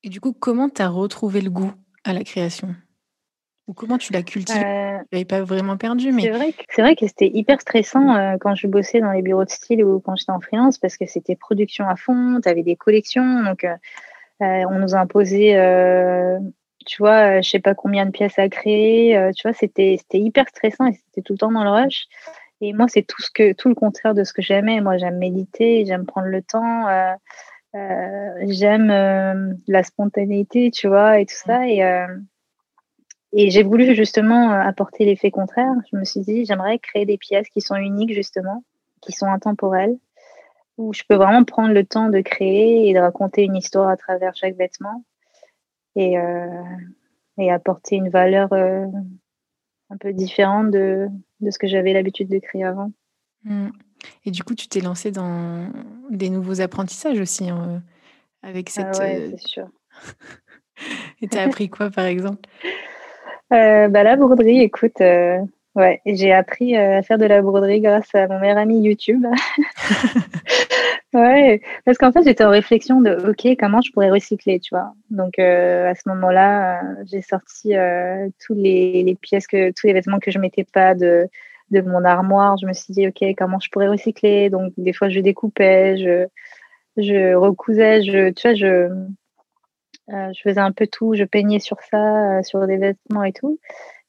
et 0.03 0.09
du 0.09 0.21
coup, 0.21 0.33
comment 0.33 0.69
tu 0.69 0.83
as 0.83 0.89
retrouvé 0.89 1.41
le 1.41 1.51
goût 1.51 1.73
à 2.05 2.13
la 2.13 2.25
création? 2.25 2.75
Ou 3.69 3.75
comment 3.75 3.97
tu 3.97 4.13
l'as 4.13 4.23
cultivé 4.23 4.59
euh, 4.59 4.99
Tu 4.99 5.09
n'avais 5.13 5.25
pas 5.25 5.43
vraiment 5.43 5.77
perdu, 5.77 6.13
mais... 6.13 6.23
C'est 6.23 6.83
vrai 6.83 6.97
que, 6.97 7.07
c'était 7.07 7.31
hyper 7.33 7.61
stressant 7.61 8.15
euh, 8.15 8.37
quand 8.41 8.55
je 8.55 8.67
bossais 8.67 9.01
dans 9.01 9.13
les 9.13 9.23
bureaux 9.23 9.45
de 9.45 9.51
style 9.51 9.85
ou 9.85 10.01
quand 10.01 10.17
j'étais 10.17 10.33
en 10.33 10.41
freelance 10.41 10.79
parce 10.79 10.97
que 10.97 11.07
c'était 11.07 11.37
production 11.37 11.89
à 11.89 11.97
fond, 11.97 12.41
tu 12.43 12.49
avais 12.49 12.63
des 12.63 12.77
collections, 12.77 13.45
donc 13.45 13.65
euh, 13.65 13.77
on 14.41 14.79
nous 14.79 14.95
imposait 14.95 15.57
tu 16.87 16.99
vois, 16.99 17.39
euh, 17.39 17.43
je 17.43 17.51
sais 17.51 17.59
pas 17.59 17.75
combien 17.75 18.07
de 18.07 18.11
pièces 18.11 18.39
à 18.39 18.49
créer. 18.49 19.17
Euh, 19.17 19.31
tu 19.33 19.47
vois, 19.47 19.53
c'était 19.57 19.99
hyper 20.13 20.49
stressant 20.49 20.87
et 20.87 20.93
c'était 20.93 21.23
tout 21.23 21.35
le 21.35 21.39
temps 21.39 21.53
dans 21.53 21.65
le 21.65 21.71
rush. 21.71 22.07
Et 22.61 22.73
moi, 22.73 22.87
c'est 22.89 23.03
tout 23.03 23.21
ce 23.21 23.31
que 23.31 23.53
tout 23.53 23.69
le 23.69 23.75
contraire 23.75 24.15
de 24.15 24.25
ce 24.25 24.33
que 24.33 24.43
j'aimais. 24.43 24.81
Moi, 24.81 24.97
j'aime 24.97 25.19
méditer, 25.19 25.85
j'aime 25.85 26.07
prendre 26.07 26.29
le 26.29 26.43
temps, 26.43 26.87
euh, 26.89 28.31
j'aime 28.47 29.59
la 29.67 29.83
spontanéité, 29.83 30.71
tu 30.71 30.89
vois, 30.89 31.19
et 31.19 31.27
tout 31.27 31.35
ça. 31.35 31.67
Et 31.67 31.83
et 33.33 33.51
j'ai 33.51 33.63
voulu 33.63 33.95
justement 33.95 34.51
apporter 34.51 35.05
l'effet 35.05 35.31
contraire. 35.31 35.73
Je 35.91 35.97
me 35.97 36.05
suis 36.05 36.21
dit, 36.21 36.45
j'aimerais 36.45 36.79
créer 36.79 37.07
des 37.07 37.17
pièces 37.17 37.49
qui 37.49 37.61
sont 37.61 37.77
uniques 37.77 38.13
justement, 38.13 38.63
qui 39.01 39.13
sont 39.13 39.27
intemporelles, 39.27 39.97
où 40.77 40.93
je 40.93 41.03
peux 41.09 41.17
vraiment 41.17 41.45
prendre 41.45 41.73
le 41.73 41.85
temps 41.85 42.11
de 42.11 42.21
créer 42.21 42.89
et 42.89 42.95
de 42.95 42.99
raconter 42.99 43.43
une 43.45 43.57
histoire 43.57 43.89
à 43.89 43.97
travers 43.97 44.37
chaque 44.37 44.57
vêtement 44.57 45.05
et, 45.97 46.19
euh, 46.19 46.63
et 47.39 47.51
apporter 47.51 47.97
une 47.97 48.11
valeur 48.11 48.53
euh, 48.53 48.87
un 49.89 49.97
peu 49.97 50.13
différente 50.13 50.71
de, 50.71 51.09
de 51.41 51.51
ce 51.51 51.59
que 51.59 51.67
j'avais 51.67 51.95
l'habitude 51.95 52.29
de 52.29 52.39
créer 52.39 52.65
avant. 52.65 52.93
Mmh. 53.45 53.71
Et 54.25 54.31
du 54.31 54.43
coup, 54.43 54.55
tu 54.55 54.69
t'es 54.69 54.81
lancé 54.81 55.11
dans 55.11 55.71
des 56.11 56.29
nouveaux 56.29 56.61
apprentissages 56.61 57.21
aussi 57.21 57.49
hein, 57.49 57.83
avec 58.43 58.69
ah 58.71 58.73
cette. 58.73 59.01
Ah 59.01 59.05
ouais, 59.05 59.35
c'est 59.39 59.49
sûr. 59.49 59.69
et 61.23 61.29
tu 61.29 61.39
as 61.39 61.43
appris 61.43 61.69
quoi, 61.71 61.91
par 61.91 62.05
exemple? 62.05 62.49
euh, 63.53 63.89
bah, 63.89 64.03
La 64.03 64.17
broderie, 64.17 64.61
écoute, 64.61 65.01
ouais, 65.01 66.01
j'ai 66.07 66.33
appris 66.33 66.77
à 66.77 67.03
faire 67.03 67.19
de 67.19 67.27
la 67.27 67.43
broderie 67.43 67.81
grâce 67.81 68.15
à 68.15 68.27
mon 68.29 68.41
meilleur 68.41 68.59
ami 68.59 68.81
YouTube. 68.81 69.25
Ouais, 71.15 71.61
parce 71.85 71.99
qu'en 71.99 72.11
fait, 72.11 72.23
j'étais 72.23 72.45
en 72.45 72.51
réflexion 72.51 73.03
de, 73.03 73.11
OK, 73.29 73.47
comment 73.61 73.83
je 73.83 73.93
pourrais 73.93 74.11
recycler, 74.11 74.61
tu 74.61 74.75
vois. 74.75 74.95
Donc, 75.11 75.39
euh, 75.39 75.91
à 75.91 75.95
ce 75.95 76.09
moment-là, 76.09 76.83
euh, 76.83 77.05
j'ai 77.05 77.21
sorti 77.21 77.77
euh, 77.77 78.29
tous 78.45 78.55
les, 78.55 79.03
les, 79.03 79.15
pièces, 79.15 79.47
que, 79.47 79.73
tous 79.73 79.87
les 79.87 79.93
vêtements 79.93 80.21
que 80.21 80.31
je 80.31 80.39
mettais 80.39 80.65
pas 80.65 80.95
de, 80.95 81.29
de 81.71 81.81
mon 81.83 82.05
armoire. 82.05 82.57
Je 82.57 82.67
me 82.67 82.73
suis 82.73 82.95
dit, 82.95 83.07
OK, 83.09 83.23
comment 83.37 83.61
je 83.61 83.69
pourrais 83.71 83.89
recycler? 83.89 84.49
Donc, 84.49 84.73
des 84.79 84.95
fois, 84.95 85.11
je 85.11 85.21
découpais, 85.21 85.99
je, 85.99 86.27
je 86.97 87.35
recousais, 87.35 88.03
je, 88.03 88.31
tu 88.31 88.49
vois, 88.49 88.55
je, 88.55 88.89
je 90.09 90.41
faisais 90.43 90.61
un 90.61 90.73
peu 90.73 90.87
tout, 90.87 91.15
je 91.15 91.25
peignais 91.25 91.59
sur 91.59 91.81
ça, 91.91 92.43
sur 92.43 92.67
des 92.67 92.77
vêtements 92.77 93.25
et 93.25 93.33
tout. 93.33 93.59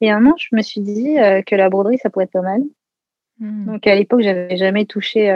Et 0.00 0.10
un 0.10 0.24
an, 0.26 0.34
je 0.36 0.54
me 0.54 0.62
suis 0.62 0.80
dit 0.80 1.16
que 1.46 1.54
la 1.54 1.70
broderie, 1.70 1.98
ça 1.98 2.10
pourrait 2.10 2.24
être 2.24 2.32
pas 2.32 2.42
mal. 2.42 2.62
Mmh. 3.38 3.66
Donc, 3.66 3.86
à 3.86 3.94
l'époque, 3.94 4.20
j'avais 4.20 4.56
jamais 4.56 4.86
touché 4.86 5.30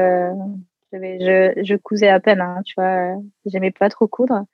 je, 0.92 1.62
je, 1.62 1.76
cousais 1.76 2.08
à 2.08 2.20
peine, 2.20 2.40
hein, 2.40 2.62
tu 2.64 2.74
vois. 2.76 3.16
J'aimais 3.46 3.70
pas 3.70 3.88
trop 3.88 4.06
coudre. 4.06 4.44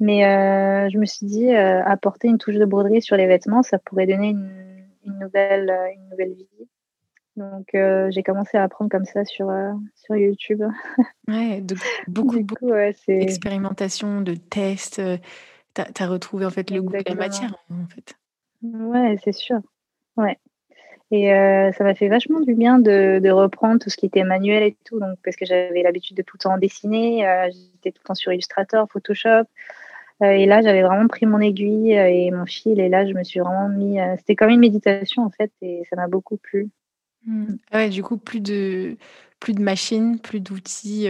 Mais 0.00 0.24
euh, 0.24 0.88
je 0.90 0.98
me 0.98 1.04
suis 1.04 1.26
dit, 1.26 1.52
euh, 1.52 1.82
apporter 1.84 2.28
une 2.28 2.38
touche 2.38 2.54
de 2.54 2.64
broderie 2.64 3.02
sur 3.02 3.16
les 3.16 3.26
vêtements, 3.26 3.62
ça 3.62 3.78
pourrait 3.78 4.06
donner 4.06 4.28
une, 4.28 4.86
une 5.04 5.18
nouvelle, 5.18 5.70
euh, 5.70 5.92
une 5.92 6.08
nouvelle 6.10 6.34
vie. 6.34 6.46
Donc, 7.38 7.74
euh, 7.74 8.10
j'ai 8.10 8.24
commencé 8.24 8.58
à 8.58 8.64
apprendre 8.64 8.90
comme 8.90 9.04
ça 9.04 9.24
sur, 9.24 9.48
euh, 9.48 9.72
sur 9.94 10.16
YouTube. 10.16 10.62
Ouais, 11.28 11.60
donc 11.60 11.78
beaucoup, 12.08 12.40
beaucoup 12.42 12.72
d'expérimentation, 13.06 14.22
de 14.22 14.34
tests. 14.34 15.00
Tu 15.74 15.82
as, 16.02 16.06
retrouvé 16.08 16.46
en 16.46 16.50
fait 16.50 16.70
le 16.70 16.82
goût 16.82 16.92
de 16.92 17.04
la 17.06 17.14
matière, 17.14 17.54
en 17.70 17.86
fait. 17.86 18.14
Ouais, 18.62 19.16
c'est 19.22 19.32
sûr. 19.32 19.60
Ouais. 20.16 20.38
Et 21.10 21.32
euh, 21.32 21.72
ça 21.72 21.84
m'a 21.84 21.94
fait 21.94 22.08
vachement 22.08 22.40
du 22.40 22.54
bien 22.54 22.78
de, 22.78 23.18
de, 23.22 23.30
reprendre 23.30 23.80
tout 23.80 23.88
ce 23.88 23.96
qui 23.96 24.06
était 24.06 24.24
manuel 24.24 24.62
et 24.62 24.76
tout, 24.84 25.00
donc 25.00 25.18
parce 25.24 25.36
que 25.36 25.46
j'avais 25.46 25.82
l'habitude 25.82 26.16
de 26.16 26.22
tout 26.22 26.36
le 26.36 26.42
temps 26.42 26.58
dessiner, 26.58 27.26
euh, 27.26 27.48
j'étais 27.50 27.92
tout 27.92 28.02
le 28.04 28.08
temps 28.08 28.14
sur 28.14 28.30
Illustrator, 28.30 28.86
Photoshop, 28.90 29.44
euh, 30.22 30.26
et 30.26 30.44
là 30.44 30.60
j'avais 30.60 30.82
vraiment 30.82 31.08
pris 31.08 31.24
mon 31.24 31.40
aiguille 31.40 31.92
et 31.92 32.30
mon 32.30 32.44
fil, 32.44 32.78
et 32.78 32.90
là 32.90 33.06
je 33.06 33.14
me 33.14 33.24
suis 33.24 33.40
vraiment 33.40 33.70
mis, 33.70 33.98
c'était 34.18 34.36
comme 34.36 34.50
une 34.50 34.60
méditation 34.60 35.24
en 35.24 35.30
fait, 35.30 35.50
et 35.62 35.82
ça 35.88 35.96
m'a 35.96 36.08
beaucoup 36.08 36.36
plu. 36.36 36.68
Mmh. 37.26 37.56
Ah 37.70 37.78
ouais, 37.78 37.88
du 37.90 38.02
coup 38.02 38.16
plus 38.16 38.40
de 38.40 38.96
plus 39.40 39.52
de 39.52 39.62
machines, 39.62 40.18
plus 40.18 40.40
d'outils, 40.40 41.06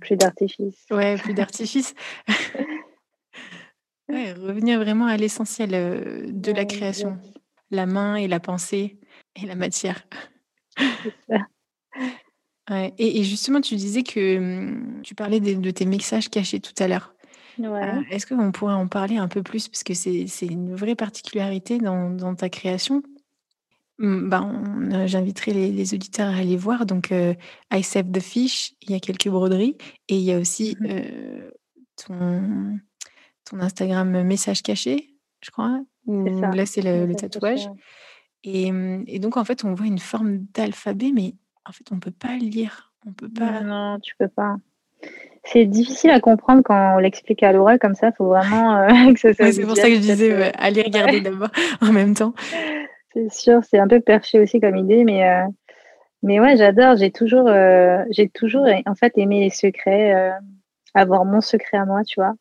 plus 0.00 0.16
d'artifice. 0.16 0.84
Ouais, 0.90 1.16
plus 1.16 1.34
d'artifice. 1.34 1.94
ouais, 4.08 4.32
revenir 4.32 4.80
vraiment 4.80 5.06
à 5.06 5.16
l'essentiel 5.16 5.70
de 5.70 6.52
la 6.52 6.64
création 6.64 7.18
la 7.70 7.86
main 7.86 8.16
et 8.16 8.28
la 8.28 8.40
pensée 8.40 8.98
et 9.36 9.46
la 9.46 9.54
matière. 9.54 10.06
Et, 12.98 13.24
justement, 13.24 13.62
tu 13.62 13.76
disais 13.76 14.02
que 14.02 14.38
mmh, 14.38 15.00
tu 15.02 15.14
parlais 15.14 15.40
de, 15.40 15.70
tes 15.70 15.86
messages 15.86 16.28
cachés 16.28 16.60
tout 16.60 16.74
à 16.78 16.86
l'heure. 16.86 17.14
Euh, 17.58 18.02
est-ce 18.10 18.26
qu'on 18.26 18.52
pourrait 18.52 18.74
en 18.74 18.86
parler 18.86 19.16
un 19.16 19.26
peu 19.26 19.42
plus? 19.42 19.68
Parce 19.68 19.82
que 19.82 19.94
c'est 19.94 20.26
une 20.42 20.74
vraie 20.74 20.94
particularité 20.94 21.78
dans, 21.78 22.34
ta 22.34 22.50
création. 22.50 23.02
Mmh, 23.98 24.28
ben, 24.28 25.06
J'inviterai 25.06 25.52
les, 25.52 25.94
auditeurs 25.94 26.28
à 26.28 26.38
aller 26.38 26.56
voir. 26.56 26.86
Donc, 26.86 27.12
euh, 27.12 27.34
I 27.72 27.82
Save 27.82 28.10
the 28.10 28.20
Fish, 28.20 28.74
il 28.82 28.92
y 28.92 28.94
a 28.94 29.00
quelques 29.00 29.28
broderies. 29.28 29.76
Et 30.08 30.16
il 30.16 30.22
y 30.22 30.32
a 30.32 30.38
aussi 30.38 30.76
mmh 30.80 30.86
euh, 30.88 31.50
ton, 32.06 32.78
ton 33.44 33.60
Instagram 33.60 34.22
message 34.22 34.62
caché, 34.62 35.14
je 35.42 35.50
crois 35.50 35.80
là 36.08 36.66
c'est 36.66 36.82
le, 36.82 37.14
tatouage. 37.14 37.68
Et, 38.44 38.70
mmh, 38.70 39.04
et, 39.06 39.18
donc 39.18 39.36
en 39.36 39.44
fait 39.44 39.64
on 39.64 39.74
voit 39.74 39.86
une 39.86 39.98
forme 39.98 40.38
d'alphabet, 40.54 41.10
mais 41.14 41.34
en 41.66 41.72
fait 41.72 41.84
on 41.90 41.98
peut 41.98 42.12
pas 42.12 42.34
le 42.34 42.46
lire. 42.46 42.92
On 43.06 43.12
peut 43.12 43.28
pas. 43.28 43.60
Non, 43.60 43.98
tu 44.00 44.14
peux 44.18 44.28
pas. 44.28 44.56
C'est 45.44 45.66
difficile 45.66 46.10
à 46.10 46.20
comprendre 46.20 46.62
quand 46.64 46.96
on 46.96 46.98
l'explique 46.98 47.42
à 47.42 47.52
l'oral 47.52 47.78
comme 47.78 47.94
ça. 47.94 48.08
Il 48.08 48.12
faut 48.16 48.26
vraiment 48.26 48.76
euh, 48.76 48.88
que 49.12 49.20
ça 49.20 49.32
soit. 49.32 49.52
c'est 49.52 49.62
pour 49.62 49.76
ça 49.76 49.88
que 49.88 49.94
je 49.94 50.00
disais, 50.00 50.52
allez 50.56 50.82
regarder 50.86 51.20
d'abord 51.20 51.50
en 51.80 51.92
même 51.92 52.14
temps. 52.14 52.34
C'est 53.12 53.32
sûr, 53.32 53.60
c'est 53.64 53.78
un 53.78 53.88
peu 53.88 54.00
perché 54.00 54.40
aussi 54.40 54.60
comme 54.60 54.76
idée, 54.76 55.04
mais 55.04 55.28
euh, 55.28 55.46
mais 56.22 56.40
ouais, 56.40 56.56
j'adore. 56.56 56.96
J'ai 56.96 57.10
toujours, 57.10 57.48
euh, 57.48 58.04
j'ai 58.10 58.28
toujours 58.28 58.66
en 58.86 58.94
fait 58.94 59.12
aimé 59.16 59.40
les 59.40 59.50
secrets, 59.50 60.32
avoir 60.94 61.24
mon 61.24 61.40
secret 61.40 61.78
à 61.78 61.84
moi, 61.84 62.02
tu 62.04 62.20
vois. 62.20 62.34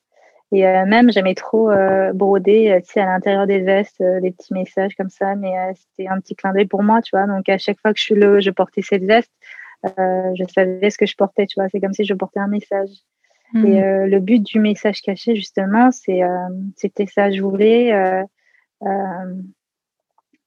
Et 0.52 0.66
euh, 0.66 0.86
même, 0.86 1.12
j'aimais 1.12 1.36
trop 1.36 1.70
euh, 1.70 2.14
broder, 2.14 2.72
euh, 2.72 2.80
tu 2.80 2.94
sais, 2.94 3.02
à 3.02 3.06
l'intérieur 3.06 3.48
des 3.48 3.60
vestes, 3.60 4.02
des 4.02 4.32
petits 4.32 4.54
messages 4.54 4.96
comme 4.96 5.10
ça. 5.10 5.36
Mais 5.36 5.54
c'était 5.76 6.08
un 6.08 6.20
petit 6.20 6.36
clin 6.36 6.54
d'œil 6.54 6.66
pour 6.68 6.84
moi, 6.84 7.02
tu 7.02 7.16
vois. 7.16 7.28
Donc, 7.28 7.50
à 7.50 7.58
chaque 7.58 7.80
fois 7.82 7.94
que 7.94 8.00
je, 8.00 8.04
suis 8.04 8.16
le, 8.16 8.40
je 8.40 8.52
portais 8.52 8.82
cette 8.82 9.04
veste, 9.04 9.32
je 9.84 10.44
savais 10.54 10.90
ce 10.90 10.98
que 10.98 11.06
je 11.06 11.16
portais, 11.16 11.46
tu 11.48 11.60
vois. 11.60 11.68
C'est 11.70 11.82
comme 11.82 11.94
si 11.94 12.06
je 12.06 12.14
portais 12.14 12.40
un 12.40 12.48
message. 12.48 12.90
Et 13.56 13.82
hmm. 13.82 14.06
le 14.06 14.20
but 14.20 14.44
du 14.44 14.60
message 14.60 15.02
caché, 15.02 15.36
justement, 15.36 15.92
c'est, 15.92 16.22
c'était 16.76 17.06
ça. 17.06 17.32
Je 17.32 17.42
voulais 17.42 17.94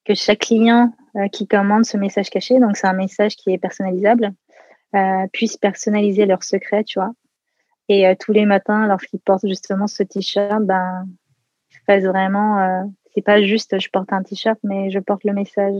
que 0.05 0.13
chaque 0.13 0.39
client 0.39 0.93
qui 1.31 1.47
commande 1.47 1.85
ce 1.85 1.97
message 1.97 2.29
caché, 2.29 2.59
donc 2.59 2.77
c'est 2.77 2.87
un 2.87 2.93
message 2.93 3.35
qui 3.35 3.51
est 3.51 3.57
personnalisable, 3.57 4.33
puisse 5.33 5.57
personnaliser 5.57 6.25
leur 6.25 6.43
secret, 6.43 6.83
tu 6.83 6.99
vois. 6.99 7.11
Et 7.91 8.07
euh, 8.07 8.15
tous 8.17 8.31
les 8.31 8.45
matins, 8.45 8.87
lorsqu'ils 8.87 9.19
portent 9.19 9.45
justement 9.45 9.85
ce 9.85 10.01
t-shirt, 10.03 10.63
ben, 10.63 11.05
je 11.67 11.77
fais 11.85 11.99
vraiment. 11.99 12.59
Euh, 12.59 12.83
c'est 13.13 13.21
pas 13.21 13.41
juste 13.41 13.77
je 13.79 13.89
porte 13.89 14.13
un 14.13 14.23
t-shirt, 14.23 14.57
mais 14.63 14.89
je 14.89 14.99
porte 14.99 15.25
le 15.25 15.33
message. 15.33 15.75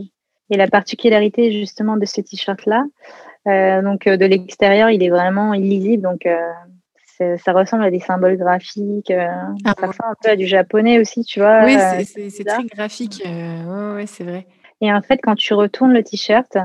Et 0.50 0.58
la 0.58 0.66
particularité 0.66 1.50
justement 1.52 1.96
de 1.96 2.04
ce 2.04 2.20
t-shirt-là, 2.20 2.84
euh, 3.48 3.80
donc 3.80 4.06
de 4.06 4.26
l'extérieur, 4.26 4.90
il 4.90 5.02
est 5.02 5.08
vraiment 5.08 5.54
illisible, 5.54 6.02
donc 6.02 6.28
ça 7.18 7.52
ressemble 7.52 7.84
à 7.84 7.90
des 7.90 8.00
symboles 8.00 8.36
graphiques. 8.36 9.12
Ah 9.12 9.74
ça 9.78 9.86
ressemble 9.86 10.10
un 10.10 10.16
peu 10.22 10.30
à 10.30 10.36
du 10.36 10.46
japonais 10.46 10.98
aussi, 11.00 11.24
tu 11.24 11.40
vois. 11.40 11.64
Oui, 11.64 11.76
c'est 12.04 12.44
très 12.44 12.64
graphique. 12.64 13.22
oui, 13.24 13.94
ouais, 13.94 14.06
c'est 14.06 14.24
vrai. 14.24 14.46
Et 14.80 14.92
en 14.92 15.00
fait, 15.00 15.18
quand 15.22 15.36
tu 15.36 15.54
retournes 15.54 15.92
le 15.92 16.02
t-shirt, 16.02 16.56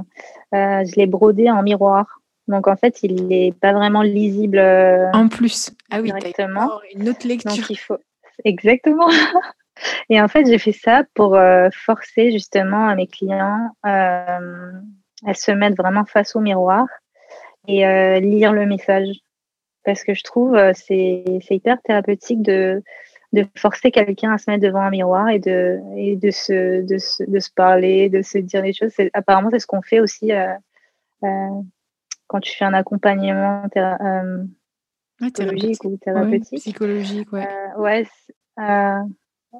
je 0.51 0.95
l'ai 0.95 1.07
brodé 1.07 1.49
en 1.51 1.63
miroir. 1.63 2.17
Donc 2.47 2.67
en 2.67 2.75
fait, 2.75 3.03
il 3.03 3.27
n'est 3.27 3.51
pas 3.51 3.73
vraiment 3.73 4.01
lisible. 4.01 4.57
Euh, 4.57 5.11
en 5.11 5.27
plus, 5.27 5.71
ah 5.91 5.99
oui, 6.01 6.11
directement. 6.11 6.79
une 6.95 7.09
autre 7.09 7.27
lecture. 7.27 7.51
Donc 7.51 7.69
il 7.69 7.77
faut 7.77 7.97
exactement. 8.43 9.09
Et 10.09 10.19
en 10.19 10.27
fait, 10.27 10.45
j'ai 10.45 10.57
fait 10.57 10.71
ça 10.71 11.03
pour 11.13 11.35
euh, 11.35 11.69
forcer 11.71 12.31
justement 12.31 12.87
à 12.87 12.95
mes 12.95 13.05
clients 13.05 13.69
euh, 13.85 14.71
à 15.25 15.33
se 15.33 15.51
mettre 15.51 15.75
vraiment 15.75 16.05
face 16.05 16.35
au 16.35 16.39
miroir 16.39 16.85
et 17.67 17.81
lire 18.21 18.53
le 18.53 18.65
message. 18.65 19.07
Parce 19.87 20.03
que 20.03 20.13
je 20.13 20.23
trouve 20.23 20.55
c'est 20.73 21.23
c'est 21.41 21.55
hyper 21.55 21.81
thérapeutique 21.81 22.41
de 22.41 22.83
de 23.33 23.45
forcer 23.55 23.89
quelqu'un 23.91 24.33
à 24.33 24.37
se 24.37 24.51
mettre 24.51 24.63
devant 24.63 24.81
un 24.81 24.89
miroir 24.89 25.29
et 25.29 25.39
de 25.39 25.79
et 25.95 26.15
de 26.17 26.29
se 26.29 26.81
de 26.81 26.97
se, 26.97 27.23
de 27.23 27.39
se 27.39 27.49
parler, 27.49 28.09
de 28.09 28.21
se 28.21 28.37
dire 28.37 28.61
les 28.61 28.73
choses. 28.73 28.91
Apparemment, 29.13 29.49
c'est 29.51 29.59
ce 29.59 29.67
qu'on 29.67 29.81
fait 29.81 30.01
aussi 30.01 30.31
quand 32.27 32.39
tu 32.41 32.55
fais 32.55 32.65
un 32.65 32.73
accompagnement 32.73 33.63
euh, 33.75 34.43
psychologique 35.19 35.83
ou 35.83 35.97
thérapeutique. 35.97 36.59
psychologique, 36.59 37.31
ouais. 37.31 37.47
Euh, 37.47 37.81
ouais 37.81 38.05
euh, 38.59 39.01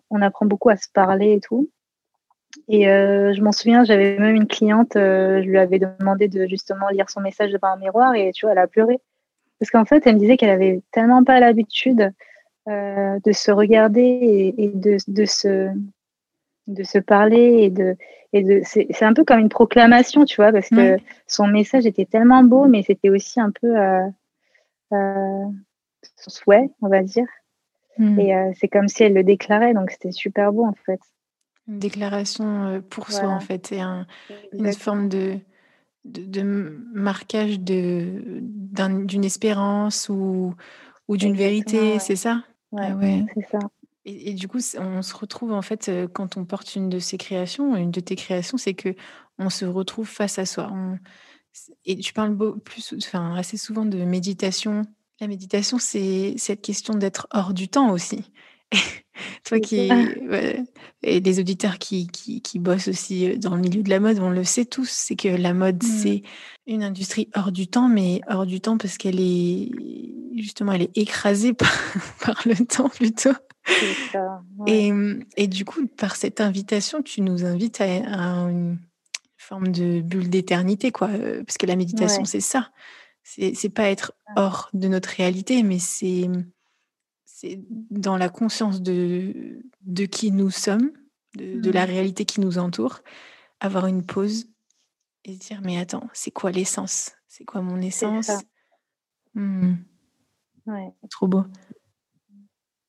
on 0.10 0.22
apprend 0.22 0.46
beaucoup 0.46 0.70
à 0.70 0.76
se 0.76 0.88
parler 0.94 1.34
et 1.34 1.40
tout. 1.40 1.70
Et 2.68 2.86
je 2.86 3.42
m'en 3.42 3.52
souviens, 3.52 3.84
j'avais 3.84 4.18
même 4.18 4.36
une 4.36 4.48
cliente, 4.48 4.94
je 4.96 5.48
lui 5.48 5.60
avais 5.60 5.80
demandé 5.80 6.28
de 6.28 6.48
justement 6.48 6.90
lire 6.90 7.10
son 7.10 7.22
message 7.22 7.52
devant 7.52 7.68
un 7.68 7.78
miroir 7.78 8.16
et 8.16 8.32
tu 8.34 8.46
vois, 8.46 8.54
elle 8.54 8.58
a 8.58 8.68
pleuré. 8.68 9.00
Parce 9.60 9.72
qu'en 9.72 9.86
fait, 9.86 10.06
elle 10.06 10.16
me 10.16 10.20
disait 10.20 10.38
qu'elle 10.38 10.50
avait 10.50 10.82
tellement 10.92 11.24
pas 11.24 11.40
l'habitude 11.40 12.14
de 12.68 13.32
se 13.32 13.50
regarder 13.50 14.02
et, 14.02 14.64
et 14.66 14.68
de, 14.68 14.98
de, 15.08 15.26
se, 15.26 15.72
de 16.68 16.84
se 16.84 16.98
parler 17.00 17.64
et 17.64 17.70
de 17.70 17.96
et 18.34 18.44
de 18.44 18.62
c'est 18.64 19.04
un 19.04 19.14
peu 19.14 19.24
comme 19.24 19.40
une 19.40 19.50
proclamation 19.50 20.26
tu 20.26 20.36
vois 20.36 20.52
parce 20.52 20.70
que 20.70 20.98
son 21.26 21.48
message 21.48 21.86
était 21.86 22.06
tellement 22.06 22.44
beau 22.44 22.68
mais 22.68 22.84
c'était 22.84 23.10
aussi 23.10 23.40
un 23.40 23.52
peu 23.52 23.78
euh, 23.80 24.06
euh, 24.94 25.46
son 26.18 26.30
souhait 26.30 26.70
on 26.82 26.90
va 26.90 27.04
dire. 27.04 27.28
Hmm. 27.98 28.20
et 28.20 28.36
euh, 28.36 28.52
c'est 28.60 28.68
comme 28.68 28.88
si 28.88 29.04
elle 29.04 29.14
le 29.14 29.24
déclarait 29.24 29.74
donc 29.74 29.92
c'était 29.92 30.12
super 30.12 30.52
beau 30.52 30.66
en 30.66 30.76
fait. 30.86 31.00
Une 31.68 31.80
déclaration 31.80 32.82
pour 32.90 33.12
soi 33.12 33.30
en 33.30 33.40
fait 33.40 33.72
et 33.72 33.82
une 34.54 34.74
forme 34.74 35.10
de 35.10 35.40
de, 36.08 36.80
marquage 36.94 37.60
de 37.60 38.42
d'une 39.06 39.26
espérance 39.26 40.10
ou 40.10 40.54
ou 41.08 41.18
d'une 41.18 41.36
vérité 41.36 42.00
c'est 42.00 42.16
ça? 42.16 42.44
Ouais, 42.72 42.94
ouais. 42.94 43.26
c'est 43.34 43.48
ça 43.52 43.60
et, 44.10 44.34
du 44.34 44.48
coup, 44.48 44.60
on 44.80 45.02
se 45.02 45.14
retrouve 45.14 45.52
en 45.52 45.62
fait 45.62 45.92
quand 46.14 46.38
on 46.38 46.46
porte 46.46 46.76
une 46.76 46.88
de 46.88 46.98
ces 46.98 47.18
créations, 47.18 47.76
une 47.76 47.92
de 47.92 48.00
tes 48.00 48.16
créations, 48.16 48.58
c'est 48.58 48.74
que 48.74 48.96
on 49.38 49.50
se 49.50 49.66
retrouve 49.66 50.08
face 50.08 50.40
à 50.40 50.46
soi. 50.46 50.72
et 51.86 51.98
tu 51.98 52.14
parles 52.14 52.38
plus, 52.62 52.94
enfin, 52.98 53.36
assez 53.36 53.58
souvent 53.58 53.84
de 53.84 53.98
méditation. 54.06 54.84
La 55.20 55.28
méditation, 55.28 55.78
c'est 55.78 56.36
cette 56.38 56.62
question 56.62 56.94
d'être 56.94 57.28
hors 57.32 57.54
du 57.54 57.68
temps 57.68 57.92
aussi. 57.92 58.32
Toi 59.46 59.60
qui 59.60 59.90
et 61.04 61.20
les 61.20 61.40
auditeurs 61.40 61.78
qui, 61.78 62.08
qui, 62.08 62.42
qui, 62.42 62.60
bossent 62.60 62.88
aussi 62.88 63.38
dans 63.38 63.56
le 63.56 63.62
milieu 63.62 63.82
de 63.82 63.90
la 63.90 64.00
mode, 64.00 64.20
on 64.20 64.30
le 64.30 64.44
sait 64.44 64.66
tous, 64.66 64.90
c'est 64.90 65.16
que 65.16 65.30
la 65.30 65.54
mode 65.54 65.84
mmh. 65.84 65.88
c'est 65.88 66.24
une 66.66 66.84
industrie 66.84 67.30
hors 67.36 67.52
du 67.52 67.68
temps, 67.68 67.88
mais 67.88 68.22
hors 68.28 68.46
du 68.46 68.62
temps 68.62 68.78
parce 68.78 68.98
qu'elle 68.98 69.20
est 69.20 69.72
justement 70.36 70.74
elle 70.74 70.84
est 70.84 70.98
écrasée 70.98 71.54
par, 71.54 71.72
par 72.22 72.42
le 72.46 72.56
temps 72.66 72.90
plutôt. 72.90 73.34
et, 74.66 74.92
et, 75.36 75.48
du 75.48 75.66
coup, 75.66 75.88
par 75.88 76.16
cette 76.16 76.40
invitation, 76.40 77.02
tu 77.02 77.22
nous 77.22 77.44
invites 77.44 77.82
à, 77.82 77.86
une 77.86 78.80
forme 79.38 79.70
de 79.70 80.02
bulle 80.02 80.30
d'éternité, 80.30 80.92
quoi. 80.92 81.10
Euh, 81.10 81.44
parce 81.44 81.58
que 81.58 81.66
la 81.66 81.76
méditation, 81.76 82.26
c'est 82.26 82.40
ça. 82.40 82.70
C'est 83.24 83.70
pas 83.70 83.90
être 83.90 84.14
hors 84.38 84.70
de 84.74 84.88
notre 84.88 85.10
réalité, 85.10 85.64
mais 85.64 85.80
c'est 85.80 86.30
c'est 87.40 87.60
dans 87.70 88.18
la 88.18 88.30
conscience 88.30 88.82
de, 88.82 89.62
de 89.84 90.06
qui 90.06 90.32
nous 90.32 90.50
sommes, 90.50 90.92
de, 91.36 91.70
la 91.70 91.86
réalité 91.86 92.26
qui 92.26 92.42
nous 92.42 92.58
entoure, 92.58 93.02
avoir 93.60 93.86
une 93.86 94.04
pause 94.04 94.48
et 95.24 95.36
se 95.36 95.40
dire 95.40 95.62
mais 95.64 95.78
attends, 95.78 96.10
c'est 96.14 96.32
quoi 96.32 96.50
l'essence? 96.50 97.12
C'est 97.28 97.46
quoi 97.46 97.62
mon 97.62 97.80
essence? 97.80 98.32
mmh. 99.36 99.76
Trop 101.12 101.28
beau. 101.28 101.44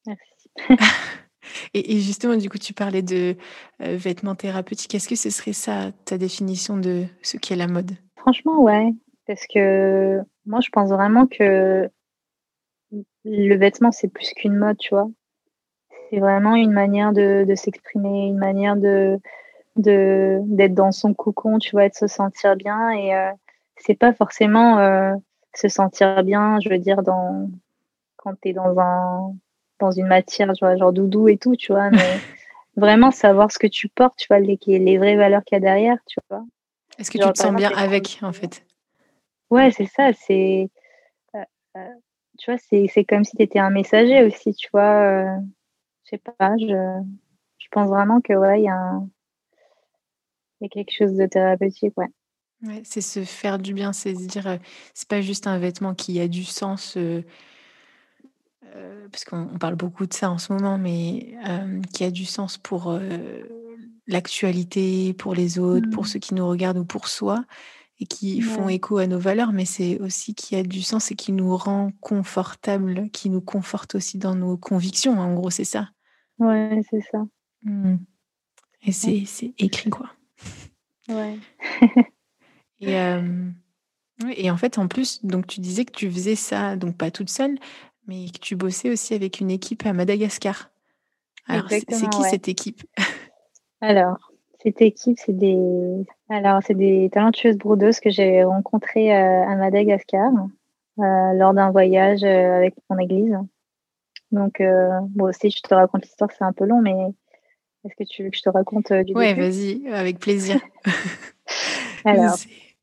Merci. 0.07 0.49
et, 1.75 2.01
justement, 2.01 2.37
du 2.37 2.49
coup, 2.49 2.57
tu 2.57 2.73
parlais 2.73 3.03
de 3.03 3.37
euh, 3.83 3.97
vêtements 3.97 4.35
thérapeutiques. 4.35 4.95
Est-ce 4.95 5.11
que 5.11 5.15
ce 5.15 5.29
serait 5.29 5.53
ça 5.53 5.93
ta 6.07 6.17
définition 6.17 6.79
de 6.79 7.05
ce 7.21 7.37
qu'est 7.37 7.55
la 7.55 7.67
mode? 7.67 7.93
Franchement, 8.17 8.63
ouais. 8.63 8.95
Parce 9.27 9.47
que 9.47 10.23
moi, 10.47 10.61
je 10.63 10.71
pense 10.71 10.89
vraiment 10.89 11.27
que 11.27 11.91
le 13.29 13.57
vêtement, 13.57 13.93
c'est 13.93 14.09
plus 14.09 14.33
qu'une 14.33 14.57
mode, 14.57 14.79
tu 14.79 14.95
vois. 14.95 15.09
C'est 16.11 16.21
vraiment 16.21 16.55
une 16.55 16.73
manière 16.73 17.13
de, 17.13 17.45
s'exprimer, 17.55 18.27
une 18.29 18.39
manière 18.39 18.77
de, 18.77 19.21
d'être 19.77 20.75
dans 20.75 20.93
son 20.93 21.15
cocon, 21.15 21.59
tu 21.59 21.73
vois, 21.73 21.89
de 21.89 21.95
se 21.95 22.07
sentir 22.07 22.57
bien. 22.57 22.91
Et 22.91 23.15
euh, 23.15 23.31
c'est 23.77 23.95
pas 23.95 24.13
forcément 24.13 24.79
euh, 24.79 25.15
se 25.55 25.69
sentir 25.69 26.23
bien, 26.25 26.59
je 26.61 26.69
veux 26.71 26.79
dire, 26.79 27.03
dans 27.03 27.51
quand 28.17 28.35
tu 28.41 28.49
es 28.49 28.53
dans 28.53 28.79
un 28.79 29.35
dans 29.79 29.93
une 29.93 30.07
matière, 30.07 30.53
tu 30.55 30.65
vois, 30.65 30.77
genre 30.77 30.93
doudou 30.93 31.29
et 31.29 31.37
tout, 31.37 31.55
tu 31.55 31.73
vois, 31.73 31.91
mais 31.91 32.19
vraiment 32.77 33.11
savoir 33.11 33.53
ce 33.53 33.59
que 33.59 33.67
tu 33.67 33.89
portes, 33.89 34.17
tu 34.17 34.27
vois, 34.29 34.41
les, 34.41 34.59
les 34.67 34.99
vraies 34.99 35.17
valeurs 35.17 35.45
qu'il 35.45 35.57
y 35.57 35.59
a 35.59 35.61
derrière, 35.61 35.99
tu 36.07 36.19
vois. 36.29 36.45
Est-ce 36.99 37.11
que 37.11 37.19
tu 37.19 37.33
te 37.33 37.39
sens 37.39 37.55
bien 37.55 37.71
avec, 37.77 38.19
en 38.23 38.33
fait? 38.33 38.65
Ouais, 39.51 39.71
c'est 39.71 39.87
ça, 39.87 40.13
c'est. 40.13 40.69
Euh, 41.35 41.81
tu 42.39 42.51
vois, 42.51 42.59
c'est 42.59 43.05
comme 43.05 43.25
si 43.25 43.37
tu 43.37 43.43
étais 43.43 43.59
un 43.59 43.71
messager 43.71 44.25
aussi, 44.25 44.55
tu 44.55 44.69
vois. 44.73 45.39
je 46.05 46.11
sais 46.11 46.19
pas, 46.19 46.57
je, 46.57 47.03
je 47.59 47.67
pense 47.71 47.89
vraiment 47.89 48.21
que, 48.21 48.33
ouais, 48.33 48.63
il 48.63 48.65
y 48.65 48.71
y 50.61 50.67
a 50.67 50.69
quelque 50.69 50.93
chose 50.93 51.15
de 51.15 51.27
thérapeutique, 51.27 51.93
ouais. 51.97 52.09
ouais 52.63 52.81
c'est 52.85 53.01
se 53.01 53.25
faire 53.25 53.59
du 53.59 53.75
bien, 53.75 53.93
c'est 53.93 54.15
se 54.15 54.27
dire, 54.27 54.47
euh, 54.47 54.57
c'est 54.95 55.09
pas 55.09 55.21
juste 55.21 55.47
un 55.47 55.59
vêtement 55.59 55.95
qui 55.95 56.21
a 56.21 56.29
du 56.29 56.45
sens, 56.45 56.97
euh, 56.97 57.23
euh, 58.75 59.09
parce 59.11 59.25
qu'on 59.25 59.59
parle 59.59 59.77
beaucoup 59.77 60.07
de 60.07 60.15
ça 60.15 60.31
en 60.31 60.39
ce 60.39 60.53
moment, 60.53 60.79
mais 60.79 61.37
qui 61.93 62.05
a 62.05 62.11
du 62.11 62.25
sens 62.25 62.59
pour 62.59 62.99
l'actualité, 64.07 65.13
pour 65.15 65.35
les 65.35 65.59
autres, 65.59 65.89
pour 65.91 66.05
mmh. 66.05 66.07
ceux 66.07 66.19
qui 66.19 66.35
nous 66.35 66.49
regardent 66.49 66.79
ou 66.79 66.85
pour 66.85 67.09
soi, 67.09 67.45
et 68.01 68.07
qui 68.07 68.41
font 68.41 68.69
écho 68.69 68.99
à 68.99 69.07
nos 69.07 69.19
valeurs, 69.19 69.53
mais 69.53 69.65
c'est 69.65 69.99
aussi 70.01 70.35
qui 70.35 70.55
a 70.55 70.63
du 70.63 70.83
sens 70.83 71.11
et 71.11 71.17
qui 71.17 71.33
nous 71.33 71.57
rend 71.57 71.91
confortable, 72.01 73.11
qui 73.11 73.29
nous 73.29 73.41
conforte 73.41 73.97
aussi 73.97 74.19
dans 74.19 74.35
nos 74.35 74.57
convictions. 74.57 75.19
En 75.19 75.35
gros, 75.35 75.51
c'est 75.51 75.65
ça. 75.65 75.89
Ouais, 76.39 76.81
c'est 76.91 77.03
ça. 77.11 77.27
Mmh. 77.63 77.97
Et 78.85 78.93
c'est 78.93 79.55
écrit, 79.59 79.91
quoi. 79.91 80.11
Ouais. 81.09 81.39
et, 82.81 82.95
et 84.37 84.51
en 84.51 84.57
fait, 84.57 84.79
en 84.79 84.87
plus, 84.87 85.25
donc 85.25 85.49
tu 85.49 85.61
disais 85.61 85.85
que 85.85 85.93
tu 85.93 86.11
faisais 86.11 86.37
ça, 86.37 86.77
donc 86.77 86.97
pas 86.97 87.11
toute 87.11 87.31
seule, 87.31 87.59
mais 88.07 88.27
que 88.31 88.39
tu 88.39 88.55
bossais 88.55 88.91
aussi 88.91 89.15
avec 89.15 89.41
une 89.41 89.51
équipe 89.51 89.85
à 89.87 89.93
Madagascar. 89.93 90.71
Alors, 91.47 91.69
c'est 91.69 91.85
qui 91.85 92.23
cette 92.31 92.49
équipe? 92.49 92.83
Alors, 93.81 94.28
cette 94.63 94.83
équipe, 94.83 95.19
c'est 95.19 95.37
des, 95.37 95.57
alors 96.29 96.61
c'est 96.65 96.75
des 96.75 97.09
talentueuses 97.13 97.57
brodeuses 97.57 98.01
que 98.01 98.11
j'ai 98.11 98.43
rencontrées 98.45 99.13
à 99.15 99.55
Madagascar 99.57 100.33
euh, 100.99 101.33
lors 101.35 101.55
d'un 101.55 101.71
voyage 101.71 102.25
avec 102.25 102.75
mon 102.91 102.99
église. 102.99 103.37
Donc, 104.33 104.61
bon, 104.61 105.33
si 105.33 105.51
je 105.51 105.61
te 105.61 105.75
raconte 105.75 106.05
l'histoire, 106.05 106.31
c'est 106.37 106.45
un 106.45 106.53
peu 106.53 106.67
long, 106.67 106.83
mais 106.83 106.95
est-ce 107.85 107.95
que 107.95 108.05
tu 108.05 108.25
veux 108.25 108.31
que 108.31 108.37
je 108.37 108.43
te 108.43 108.51
raconte 108.51 108.91
euh, 108.91 109.05
du 109.05 109.15
Ouais, 109.15 109.35
vas-y, 109.35 109.89
avec 109.89 110.19
plaisir. 110.19 110.61
Alors, 112.05 112.37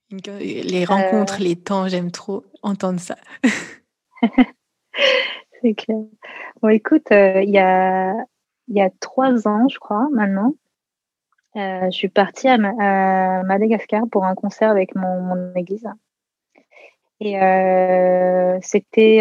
les 0.10 0.86
rencontres, 0.86 1.41
euh, 1.41 1.44
les 1.44 1.55
temps, 1.55 1.88
j'aime 1.88 2.12
trop 2.12 2.44
entendre 2.63 3.00
ça. 3.00 3.15
C'est 5.62 5.74
clair. 5.74 6.05
Bon, 6.62 6.70
écoute, 6.70 7.12
euh, 7.12 7.41
il 7.44 7.50
y, 7.50 7.60
a, 7.60 8.15
y 8.70 8.82
a 8.82 8.89
trois 9.00 9.48
ans, 9.48 9.67
je 9.67 9.77
crois, 9.79 10.08
maintenant, 10.12 10.53
je 11.55 11.89
suis 11.91 12.09
partie 12.09 12.47
à, 12.47 12.57
Madagascar 13.43 14.03
pour 14.12 14.25
un 14.25 14.35
concert 14.35 14.69
avec 14.69 14.95
mon, 14.95 15.53
église. 15.55 15.88
Et 17.21 17.35
c'était 18.62 19.17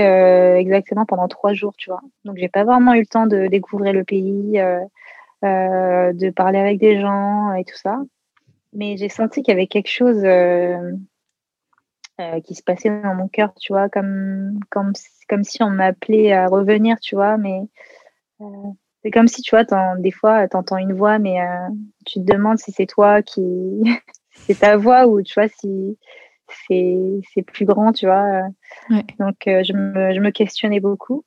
exactement 0.59 1.07
pendant 1.07 1.29
trois 1.29 1.55
jours, 1.55 1.75
tu 1.77 1.91
vois. 1.91 2.01
Donc, 2.25 2.37
j'ai 2.39 2.49
pas 2.49 2.65
vraiment 2.65 2.95
eu 2.95 3.01
le 3.01 3.07
temps 3.07 3.27
de 3.27 3.47
découvrir 3.47 3.93
le 3.93 4.05
pays. 4.05 4.61
Euh, 5.45 6.15
de 6.15 6.31
parler 6.31 6.59
avec 6.59 6.79
des 6.79 6.99
gens 7.01 7.53
et 7.53 7.65
tout 7.65 7.77
ça. 7.77 7.99
Mais 8.73 8.97
j'ai 8.97 9.11
senti 9.11 9.43
qu'il 9.43 9.53
y 9.53 9.57
avait 9.57 9.67
quelque 9.67 9.91
chose 9.91 10.23
euh, 10.25 10.93
euh, 12.19 12.41
qui 12.41 12.55
se 12.55 12.63
passait 12.63 12.89
dans 12.89 13.15
mon 13.15 13.29
cœur, 13.29 13.53
tu 13.61 13.75
vois, 13.75 13.91
comme, 13.91 14.59
comme, 14.71 14.93
comme 15.29 15.45
si 15.45 15.63
on 15.63 15.69
m'appelait 15.69 16.33
à 16.33 16.47
revenir, 16.47 16.99
tu 16.99 17.15
vois, 17.15 17.37
mais 17.37 17.61
c'est 19.05 19.11
comme 19.11 19.29
si, 19.29 19.43
tu 19.43 19.55
vois, 19.55 19.65
des 19.99 20.11
fois, 20.11 20.49
tu 20.49 20.57
entends 20.57 20.79
une 20.79 20.95
voix, 20.95 21.19
mais 21.19 21.37
tu 22.07 22.21
te 22.21 22.33
demandes 22.33 22.59
si 22.59 22.73
c'est 22.73 22.87
toi 22.87 23.23
qui. 23.23 23.43
c'est 24.33 24.59
ta 24.61 24.77
voix 24.77 25.07
ou, 25.07 25.23
tu 25.23 25.35
vois, 25.35 25.49
si 25.49 25.99
c'est 26.67 27.43
plus 27.47 27.67
grand, 27.67 27.93
tu 27.93 28.07
vois. 28.07 28.49
Donc, 29.19 29.37
je, 29.45 29.73
me, 29.73 30.15
je 30.15 30.21
me 30.21 30.31
questionnais 30.31 30.81
beaucoup. 30.81 31.25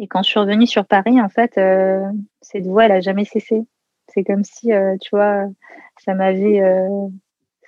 Et 0.00 0.06
quand 0.08 0.22
je 0.22 0.30
suis 0.30 0.40
revenue 0.40 0.66
sur 0.66 0.86
Paris, 0.86 1.20
en 1.20 1.28
fait, 1.28 1.58
euh, 1.58 2.00
cette 2.40 2.66
voix, 2.66 2.86
elle 2.86 2.92
a 2.92 3.00
jamais 3.00 3.24
cessé. 3.24 3.62
C'est 4.08 4.24
comme 4.24 4.44
si, 4.44 4.72
euh, 4.72 4.96
tu 5.00 5.10
vois, 5.14 5.46
ça 5.98 6.14
m'avait, 6.14 6.60
euh, 6.60 7.08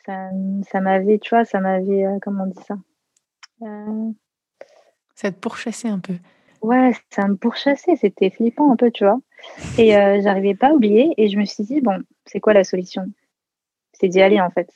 ça, 0.06 0.30
ça 0.70 0.80
m'avait, 0.80 1.18
tu 1.18 1.30
vois, 1.30 1.44
ça 1.44 1.60
m'avait, 1.60 2.04
comment 2.22 2.44
on 2.44 2.46
dit 2.46 2.64
ça 2.66 2.76
Ça 5.14 5.30
te 5.30 5.38
pourchassait 5.38 5.88
un 5.88 5.98
peu. 5.98 6.14
Ouais, 6.64 6.92
ça 7.10 7.28
me 7.28 7.36
pourchassait. 7.36 7.96
C'était 7.96 8.30
flippant 8.30 8.72
un 8.72 8.76
peu, 8.76 8.90
tu 8.90 9.04
vois. 9.04 9.20
Et 9.78 9.90
j'arrivais 9.90 10.54
pas 10.54 10.68
à 10.68 10.72
oublier. 10.72 11.12
Et 11.18 11.28
je 11.28 11.36
me 11.36 11.44
suis 11.44 11.64
dit, 11.64 11.80
bon, 11.80 11.98
c'est 12.24 12.40
quoi 12.40 12.54
la 12.54 12.64
solution? 12.64 13.04
C'est 13.92 14.08
d'y 14.08 14.22
aller, 14.22 14.40
en 14.40 14.50
fait. 14.50 14.70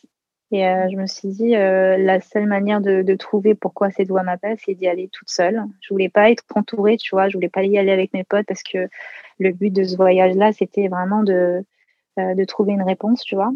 Et 0.50 0.66
euh, 0.66 0.88
je 0.90 0.96
me 0.96 1.06
suis 1.06 1.28
dit, 1.28 1.56
euh, 1.56 1.98
la 1.98 2.20
seule 2.20 2.46
manière 2.46 2.80
de, 2.80 3.02
de, 3.02 3.14
trouver 3.14 3.54
pourquoi 3.54 3.90
cette 3.90 4.08
voix 4.08 4.22
m'appelle, 4.22 4.56
c'est 4.64 4.74
d'y 4.74 4.88
aller 4.88 5.08
toute 5.12 5.28
seule. 5.28 5.62
Je 5.80 5.92
voulais 5.92 6.08
pas 6.08 6.30
être 6.30 6.44
entourée, 6.54 6.96
tu 6.96 7.14
vois, 7.14 7.28
je 7.28 7.36
voulais 7.36 7.50
pas 7.50 7.64
y 7.64 7.76
aller 7.76 7.92
avec 7.92 8.14
mes 8.14 8.24
potes 8.24 8.46
parce 8.46 8.62
que 8.62 8.88
le 9.38 9.52
but 9.52 9.70
de 9.70 9.84
ce 9.84 9.96
voyage-là, 9.96 10.52
c'était 10.52 10.88
vraiment 10.88 11.22
de, 11.22 11.64
euh, 12.18 12.34
de 12.34 12.44
trouver 12.44 12.72
une 12.72 12.82
réponse, 12.82 13.22
tu 13.24 13.34
vois, 13.34 13.50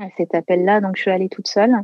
à 0.00 0.08
cet 0.16 0.34
appel-là. 0.34 0.80
Donc, 0.80 0.96
je 0.96 1.02
suis 1.02 1.10
allée 1.10 1.28
toute 1.28 1.46
seule. 1.46 1.76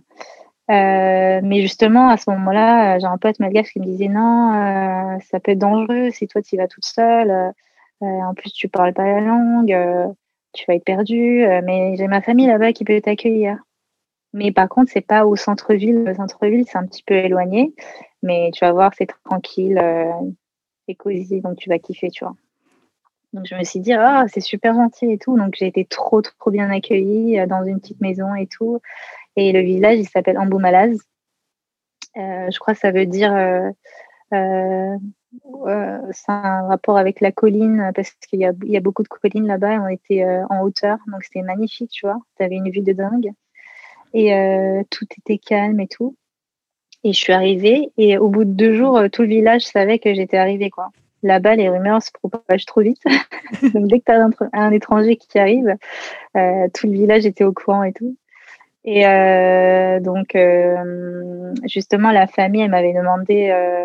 Mais 0.69 1.63
justement, 1.63 2.09
à 2.09 2.17
ce 2.17 2.31
moment-là, 2.31 2.99
j'ai 2.99 3.07
un 3.07 3.19
pote 3.19 3.41
malgache 3.41 3.73
qui 3.73 3.81
me 3.81 3.85
disait 3.85 4.09
non, 4.09 5.19
ça 5.31 5.41
peut 5.41 5.53
être 5.53 5.59
dangereux 5.59 6.11
si 6.11 6.27
toi 6.29 6.43
tu 6.43 6.57
y 6.57 6.59
vas 6.59 6.69
toute 6.69 6.85
seule. 6.85 7.53
en 8.01 8.35
plus, 8.35 8.53
tu 8.53 8.69
parles 8.69 8.93
pas 8.93 9.05
la 9.07 9.21
langue, 9.21 10.15
tu 10.53 10.65
vas 10.69 10.75
être 10.75 10.85
perdue. 10.85 11.47
mais 11.65 11.97
j'ai 11.97 12.09
ma 12.09 12.21
famille 12.21 12.47
là-bas 12.47 12.73
qui 12.73 12.85
peut 12.85 13.01
t'accueillir. 13.01 13.59
Mais 14.33 14.53
par 14.53 14.69
contre, 14.69 14.91
c'est 14.93 15.01
pas 15.01 15.27
au 15.27 15.37
centre-ville. 15.37 16.05
Le 16.05 16.15
centre-ville, 16.15 16.65
c'est 16.69 16.79
un 16.79 16.87
petit 16.87 17.03
peu 17.03 17.15
éloigné. 17.15 17.75
Mais 18.23 18.51
tu 18.53 18.65
vas 18.65 18.73
voir, 18.73 18.93
c'est 18.97 19.09
tranquille, 19.25 19.79
euh, 19.79 20.13
c'est 20.87 20.95
cosy, 20.95 21.41
donc 21.41 21.57
tu 21.57 21.69
vas 21.69 21.79
kiffer, 21.79 22.11
tu 22.11 22.25
vois. 22.25 22.35
Donc 23.33 23.47
je 23.47 23.55
me 23.55 23.65
suis 23.65 23.81
dit, 23.81 23.93
ah, 23.93 24.25
c'est 24.29 24.41
super 24.41 24.75
gentil 24.75 25.11
et 25.13 25.19
tout. 25.19 25.37
Donc 25.37 25.55
j'ai 25.57 25.67
été 25.67 25.85
trop, 25.85 26.23
trop 26.23 26.51
bien 26.51 26.71
accueillie 26.71 27.39
euh, 27.39 27.47
dans 27.47 27.65
une 27.65 27.81
petite 27.81 28.01
maison 28.01 28.35
et 28.35 28.47
tout. 28.47 28.81
Et 29.39 29.53
le 29.53 29.61
village, 29.61 29.99
il 29.99 30.09
s'appelle 30.09 30.39
Amboumalaz. 30.39 30.99
Euh, 32.17 32.51
je 32.51 32.59
crois 32.59 32.75
que 32.75 32.81
ça 32.81 32.91
veut 32.91 33.07
dire. 33.07 33.33
Euh, 33.35 34.97
c'est 36.11 36.33
un 36.33 36.67
rapport 36.67 36.99
avec 36.99 37.21
la 37.21 37.33
colline 37.33 37.93
parce 37.95 38.11
qu'il 38.13 38.41
y 38.41 38.47
a, 38.47 38.81
beaucoup 38.81 39.03
de 39.03 39.09
collines 39.09 39.47
là-bas. 39.47 39.81
On 39.81 39.89
était 39.89 40.25
en 40.51 40.63
hauteur, 40.63 40.99
donc 41.07 41.23
c'était 41.23 41.43
magnifique, 41.43 41.91
tu 41.91 42.07
vois. 42.07 42.19
Tu 42.37 42.45
avais 42.45 42.57
une 42.57 42.71
vue 42.71 42.83
de 42.83 42.93
dingue 42.93 43.33
et 44.15 44.35
euh, 44.35 44.83
tout 44.91 45.07
était 45.19 45.39
calme 45.39 45.81
et 45.81 45.89
tout. 45.89 46.17
Et 47.05 47.13
je 47.13 47.19
suis 47.19 47.33
arrivée 47.33 47.91
et 47.97 48.19
au 48.19 48.29
bout 48.29 48.45
de 48.45 48.53
deux 48.53 48.75
jours, 48.75 48.99
euh, 48.99 49.09
tout 49.09 49.23
le 49.23 49.29
village 49.29 49.63
savait 49.63 49.99
que 49.99 50.13
j'étais 50.15 50.37
arrivée. 50.37 50.71
quoi. 50.71 50.89
Là-bas, 51.23 51.57
les 51.57 51.69
rumeurs 51.69 52.03
se 52.03 52.11
propagent 52.13 52.67
trop 52.67 52.81
vite. 52.81 53.03
Donc 53.75 53.87
dès 53.87 54.01
que 54.01 54.05
tu 54.07 54.13
as 54.13 54.29
un, 54.53 54.73
étranger 54.73 55.17
qui 55.17 55.39
arrive, 55.39 55.75
euh, 56.37 56.69
tout 56.75 56.87
le 56.87 56.93
village 56.93 57.27
était 57.27 57.45
au 57.45 57.53
courant 57.53 57.85
et 57.85 57.93
tout. 57.93 58.17
Et 58.91 59.07
euh, 59.07 60.01
donc, 60.01 60.35
euh, 60.35 61.53
justement, 61.67 62.11
la 62.11 62.27
famille, 62.27 62.63
elle 62.63 62.71
m'avait 62.71 62.95
demandé, 62.95 63.51
euh, 63.51 63.85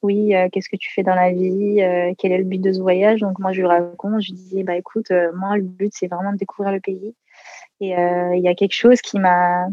oui, 0.00 0.32
qu'est-ce 0.52 0.68
que 0.68 0.76
tu 0.76 0.92
fais 0.92 1.02
dans 1.02 1.16
la 1.16 1.32
vie 1.32 1.78
Quel 2.18 2.30
est 2.30 2.38
le 2.38 2.44
but 2.44 2.60
de 2.60 2.72
ce 2.72 2.80
voyage? 2.80 3.18
Donc 3.18 3.40
moi, 3.40 3.52
je 3.52 3.62
lui 3.62 3.66
raconte, 3.66 4.20
je 4.20 4.28
lui 4.28 4.34
disais, 4.34 4.62
bah 4.62 4.76
écoute, 4.76 5.10
moi, 5.34 5.56
le 5.56 5.64
but, 5.64 5.92
c'est 5.92 6.06
vraiment 6.06 6.32
de 6.32 6.36
découvrir 6.36 6.72
le 6.72 6.78
pays. 6.78 7.16
Et 7.80 7.90
il 7.90 8.40
y 8.40 8.48
a 8.48 8.54
quelque 8.54 8.74
chose 8.74 9.00
qui 9.00 9.18
m'a 9.18 9.66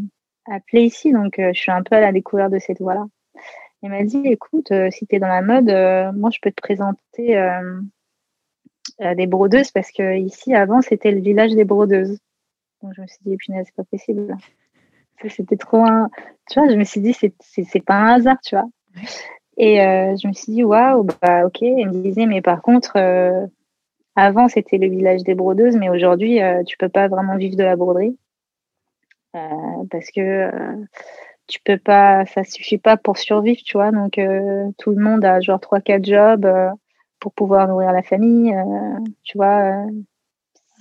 appelé 0.52 0.82
ici, 0.82 1.12
donc 1.14 1.36
je 1.38 1.54
suis 1.54 1.72
un 1.72 1.84
peu 1.84 1.96
à 1.96 2.02
la 2.02 2.12
découverte 2.12 2.52
de 2.52 2.60
cette 2.60 2.80
voie-là. 2.80 3.06
Il 3.84 3.92
m'a 3.92 4.04
dit, 4.04 4.22
écoute, 4.26 4.74
si 4.90 5.06
tu 5.06 5.16
es 5.16 5.20
dans 5.20 5.28
la 5.28 5.44
mode, 5.44 5.70
moi 6.16 6.32
je 6.32 6.40
peux 6.42 6.52
te 6.52 6.62
présenter 6.62 7.40
des 9.00 9.28
brodeuses 9.28 9.70
parce 9.70 9.92
que 9.92 10.18
ici 10.18 10.56
avant 10.56 10.82
c'était 10.82 11.12
le 11.12 11.22
village 11.22 11.54
des 11.54 11.66
brodeuses. 11.66 12.18
Donc 12.82 12.94
je 12.96 13.02
me 13.02 13.08
suis 13.08 13.20
dit, 13.26 13.38
punaise, 13.38 13.66
c'est 13.68 13.76
pas 13.76 13.84
possible. 13.84 14.36
C'était 15.28 15.58
trop 15.58 15.86
un. 15.86 16.10
Tu 16.50 16.60
vois, 16.60 16.70
je 16.70 16.76
me 16.76 16.84
suis 16.84 17.02
dit, 17.02 17.14
c'est 17.14 17.86
pas 17.86 17.96
un 17.96 18.16
hasard, 18.16 18.38
tu 18.42 18.56
vois. 18.56 18.70
Et 19.58 19.76
je 19.78 20.28
me 20.28 20.34
suis 20.34 20.54
dit, 20.54 20.64
waouh, 20.64 21.04
bah 21.04 21.46
ok. 21.46 21.62
Il 21.62 21.88
me 21.88 22.02
disait, 22.02 22.26
mais 22.26 22.42
par 22.42 22.62
contre, 22.62 22.98
avant, 24.20 24.48
c'était 24.48 24.78
le 24.78 24.88
village 24.88 25.24
des 25.24 25.36
brodeuses, 25.36 25.78
mais 25.78 25.90
aujourd'hui, 25.90 26.42
euh, 26.42 26.64
tu 26.64 26.78
peux 26.78 26.90
pas 26.90 27.08
vraiment 27.08 27.38
vivre 27.38 27.56
de 27.56 27.64
la 27.64 27.76
broderie 27.76 28.18
euh, 29.36 29.40
parce 29.90 30.12
que 30.12 30.20
euh, 30.20 30.86
tu 31.48 31.60
peux 31.64 31.78
pas, 31.78 32.26
ça 32.26 32.44
suffit 32.44 32.78
pas 32.78 32.98
pour 32.98 33.18
survivre, 33.18 33.62
tu 33.64 33.78
vois. 33.78 33.92
Donc 33.92 34.20
tout 34.78 34.92
le 34.92 35.02
monde 35.02 35.26
a 35.26 35.40
genre 35.40 35.60
trois 35.60 35.82
quatre 35.82 36.06
jobs 36.06 36.48
pour 37.20 37.34
pouvoir 37.34 37.68
nourrir 37.68 37.92
la 37.92 38.04
famille, 38.04 38.54
tu 39.24 39.38
vois. 39.38 39.86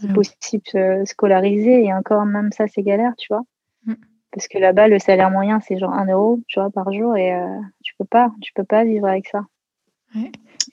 C'est 0.00 0.12
possible 0.12 0.62
de 0.74 1.04
scolariser. 1.04 1.84
Et 1.84 1.92
encore, 1.92 2.24
même 2.24 2.52
ça, 2.52 2.66
c'est 2.66 2.82
galère, 2.82 3.14
tu 3.16 3.28
vois. 3.28 3.42
Mm. 3.84 3.94
Parce 4.32 4.48
que 4.48 4.58
là-bas, 4.58 4.88
le 4.88 4.98
salaire 4.98 5.30
moyen, 5.30 5.61
c'est 5.61 5.78
genre 5.78 5.92
1 5.92 6.06
euro, 6.06 6.40
tu 6.48 6.61
vois, 6.61 6.70
par 6.70 6.92
jour. 6.92 7.16
Et 7.16 7.34
tu 7.82 7.94
peux 7.98 8.04
pas, 8.04 8.30
tu 8.40 8.52
peux 8.52 8.64
pas 8.64 8.84
vivre 8.84 9.06
avec 9.06 9.26
ça. 9.28 9.44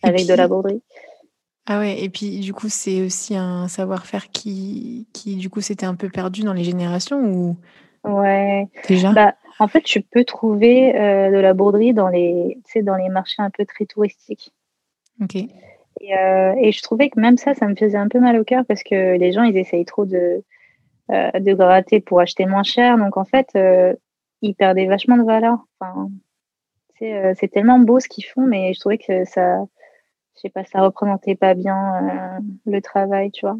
Avec 0.03 0.27
de 0.27 0.33
la 0.33 0.47
broderie. 0.47 0.81
Ah 1.67 1.79
ouais, 1.79 2.03
et 2.03 2.09
puis 2.09 2.39
du 2.41 2.53
coup, 2.53 2.69
c'est 2.69 3.01
aussi 3.01 3.35
un 3.35 3.67
savoir-faire 3.67 4.29
qui, 4.29 5.07
qui, 5.13 5.35
du 5.35 5.49
coup, 5.49 5.61
s'était 5.61 5.85
un 5.85 5.95
peu 5.95 6.09
perdu 6.09 6.41
dans 6.41 6.53
les 6.53 6.63
générations 6.63 7.19
ou 7.21 7.57
Ouais. 8.05 8.67
Déjà? 8.87 9.11
Bah, 9.11 9.35
En 9.59 9.67
fait, 9.67 9.81
tu 9.81 10.01
peux 10.01 10.23
trouver 10.23 10.95
euh, 10.95 11.31
de 11.31 11.37
la 11.37 11.53
broderie 11.53 11.93
dans 11.93 12.07
les, 12.07 12.59
dans 12.83 12.95
les 12.95 13.09
marchés 13.09 13.41
un 13.41 13.49
peu 13.49 13.65
très 13.65 13.85
touristiques. 13.85 14.53
Ok. 15.21 15.37
Et, 16.05 16.17
euh, 16.17 16.53
et, 16.57 16.71
je 16.71 16.81
trouvais 16.81 17.09
que 17.09 17.19
même 17.19 17.37
ça, 17.37 17.53
ça 17.53 17.67
me 17.67 17.75
faisait 17.75 17.97
un 17.97 18.07
peu 18.07 18.19
mal 18.19 18.39
au 18.39 18.43
cœur 18.43 18.63
parce 18.67 18.83
que 18.83 19.17
les 19.17 19.31
gens, 19.31 19.43
ils 19.43 19.57
essayent 19.57 19.85
trop 19.85 20.05
de, 20.05 20.43
euh, 21.11 21.31
de 21.31 21.53
gratter 21.53 21.99
pour 21.99 22.19
acheter 22.19 22.45
moins 22.45 22.63
cher. 22.63 22.97
Donc 22.97 23.17
en 23.17 23.25
fait, 23.25 23.57
ils 24.41 24.55
perdaient 24.55 24.87
vachement 24.87 25.17
de 25.17 25.23
valeur. 25.23 25.65
Enfin, 25.79 26.09
c'est 26.99 27.51
tellement 27.51 27.79
beau 27.79 27.99
ce 27.99 28.07
qu'ils 28.07 28.25
font, 28.25 28.45
mais 28.45 28.73
je 28.73 28.79
trouvais 28.79 28.97
que 28.97 29.25
ça, 29.25 29.65
je 30.35 30.41
sais 30.41 30.49
pas, 30.49 30.63
ça 30.65 30.81
représentait 30.81 31.35
pas 31.35 31.53
bien 31.53 32.39
le 32.65 32.81
travail, 32.81 33.31
tu 33.31 33.45
vois. 33.45 33.57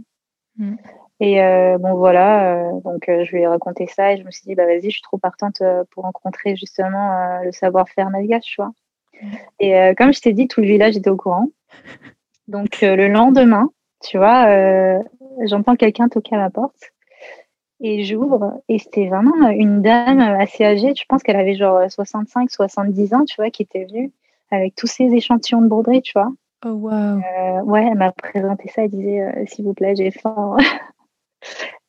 Mm. 0.58 0.76
Et 1.22 1.42
euh, 1.42 1.78
bon 1.78 1.96
voilà, 1.96 2.56
euh, 2.56 2.80
donc 2.82 3.08
euh, 3.08 3.24
je 3.24 3.32
lui 3.32 3.42
ai 3.42 3.48
raconté 3.48 3.88
ça 3.88 4.14
et 4.14 4.18
je 4.18 4.24
me 4.24 4.32
suis 4.32 4.44
dit 4.46 4.56
bah 4.56 4.66
vas-y, 4.66 4.84
je 4.84 4.90
suis 4.90 5.02
trop 5.02 5.18
partante 5.18 5.62
pour 5.92 6.04
rencontrer 6.04 6.56
justement 6.56 7.40
le 7.42 7.52
savoir-faire 7.52 8.10
malgache, 8.10 8.44
tu 8.44 8.62
vois. 8.62 8.72
Mm. 9.22 9.36
Et 9.60 9.96
comme 9.98 10.14
je 10.14 10.22
t'ai 10.22 10.34
dit, 10.34 10.48
tout 10.48 10.62
le 10.62 10.68
village 10.68 10.98
était 10.98 11.10
au 11.10 11.16
courant. 11.16 11.48
Donc 12.48 12.82
le 12.82 13.08
lendemain, 13.08 13.70
tu 14.04 14.18
vois, 14.18 14.48
j'entends 15.46 15.76
quelqu'un 15.76 16.10
toquer 16.10 16.36
à 16.36 16.40
ma 16.40 16.50
porte 16.50 16.92
et 17.82 18.04
j'ouvre 18.04 18.62
et 18.70 18.80
c'était 18.80 19.08
vraiment 19.08 19.50
une 19.50 19.82
dame 19.82 20.20
assez 20.20 20.64
âgée. 20.64 20.94
Je 20.96 21.04
pense 21.10 21.24
qu'elle 21.24 21.36
avait 21.36 21.56
genre 21.56 21.90
65, 21.90 22.52
70 22.52 23.14
ans, 23.14 23.26
tu 23.26 23.36
vois, 23.38 23.50
qui 23.50 23.64
était 23.64 23.86
venue 23.86 24.12
avec 24.52 24.76
tous 24.76 24.88
ces 24.88 25.06
échantillons 25.06 25.62
de 25.62 25.68
broderie, 25.68 26.02
tu 26.02 26.14
vois. 26.16 26.32
Oh 26.66 26.70
wow. 26.70 27.20
ouais, 27.66 27.88
elle 27.92 27.98
m'a 27.98 28.12
présenté 28.12 28.70
ça. 28.70 28.84
Elle 28.84 28.92
disait 28.92 29.46
s'il 29.48 29.66
vous 29.66 29.74
plaît, 29.74 29.96
j'ai 29.96 30.12
faim. 30.12 30.56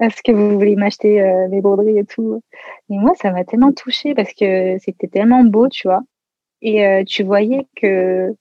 Est-ce 0.00 0.22
que 0.22 0.32
vous 0.32 0.52
voulez 0.52 0.76
m'acheter 0.76 1.22
euh, 1.22 1.48
mes 1.48 1.60
broderies 1.60 1.98
et 1.98 2.04
tout? 2.04 2.42
Et 2.90 2.98
moi, 2.98 3.12
ça 3.14 3.30
m'a 3.30 3.44
tellement 3.44 3.72
touchée 3.72 4.14
parce 4.14 4.32
que 4.34 4.76
c'était 4.78 5.08
tellement 5.08 5.44
beau, 5.44 5.68
tu 5.68 5.88
vois. 5.88 6.02
Et 6.62 6.86
euh, 6.86 7.04
tu 7.04 7.22
voyais 7.22 7.66
que, 7.76 8.34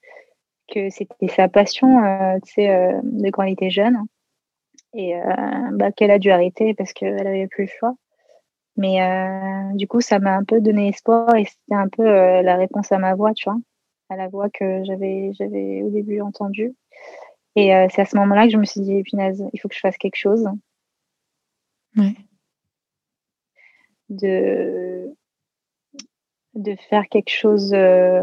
que 0.68 0.90
c'était 0.90 1.28
sa 1.28 1.48
passion, 1.48 2.04
euh, 2.04 2.38
tu 2.44 2.54
sais, 2.54 2.92
de 3.02 3.30
quand 3.30 3.42
elle 3.42 3.52
était 3.52 3.70
jeune. 3.70 3.98
Et 4.94 5.14
bah, 5.72 5.92
qu'elle 5.92 6.10
a 6.10 6.18
dû 6.18 6.30
arrêter 6.30 6.72
parce 6.72 6.94
qu'elle 6.94 7.16
n'avait 7.16 7.48
plus 7.48 7.64
le 7.64 7.70
choix. 7.78 7.94
Mais 8.78 8.98
du 9.74 9.86
coup, 9.86 10.00
ça 10.00 10.18
m'a 10.18 10.36
un 10.36 10.44
peu 10.44 10.60
donné 10.60 10.88
espoir 10.88 11.34
et 11.34 11.44
c'était 11.44 11.74
un 11.74 11.88
peu 11.88 12.04
la 12.04 12.56
réponse 12.56 12.92
à 12.92 12.98
ma 12.98 13.14
voix, 13.14 13.34
tu 13.34 13.48
vois, 13.48 13.58
à 14.08 14.16
la 14.16 14.28
voix 14.28 14.48
que 14.48 14.84
j'avais, 14.84 15.32
j'avais 15.34 15.82
au 15.82 15.90
début 15.90 16.22
entendue. 16.22 16.74
Et 17.56 17.72
c'est 17.90 18.02
à 18.02 18.04
ce 18.06 18.16
moment-là 18.16 18.44
que 18.44 18.52
je 18.52 18.56
me 18.56 18.64
suis 18.64 18.80
dit, 18.80 19.02
punaise, 19.02 19.44
il 19.52 19.60
faut 19.60 19.68
que 19.68 19.74
je 19.74 19.80
fasse 19.80 19.98
quelque 19.98 20.16
chose. 20.16 20.48
De, 24.08 25.14
de 26.56 26.74
faire 26.88 27.08
quelque 27.08 27.30
chose, 27.30 27.72
euh, 27.74 28.22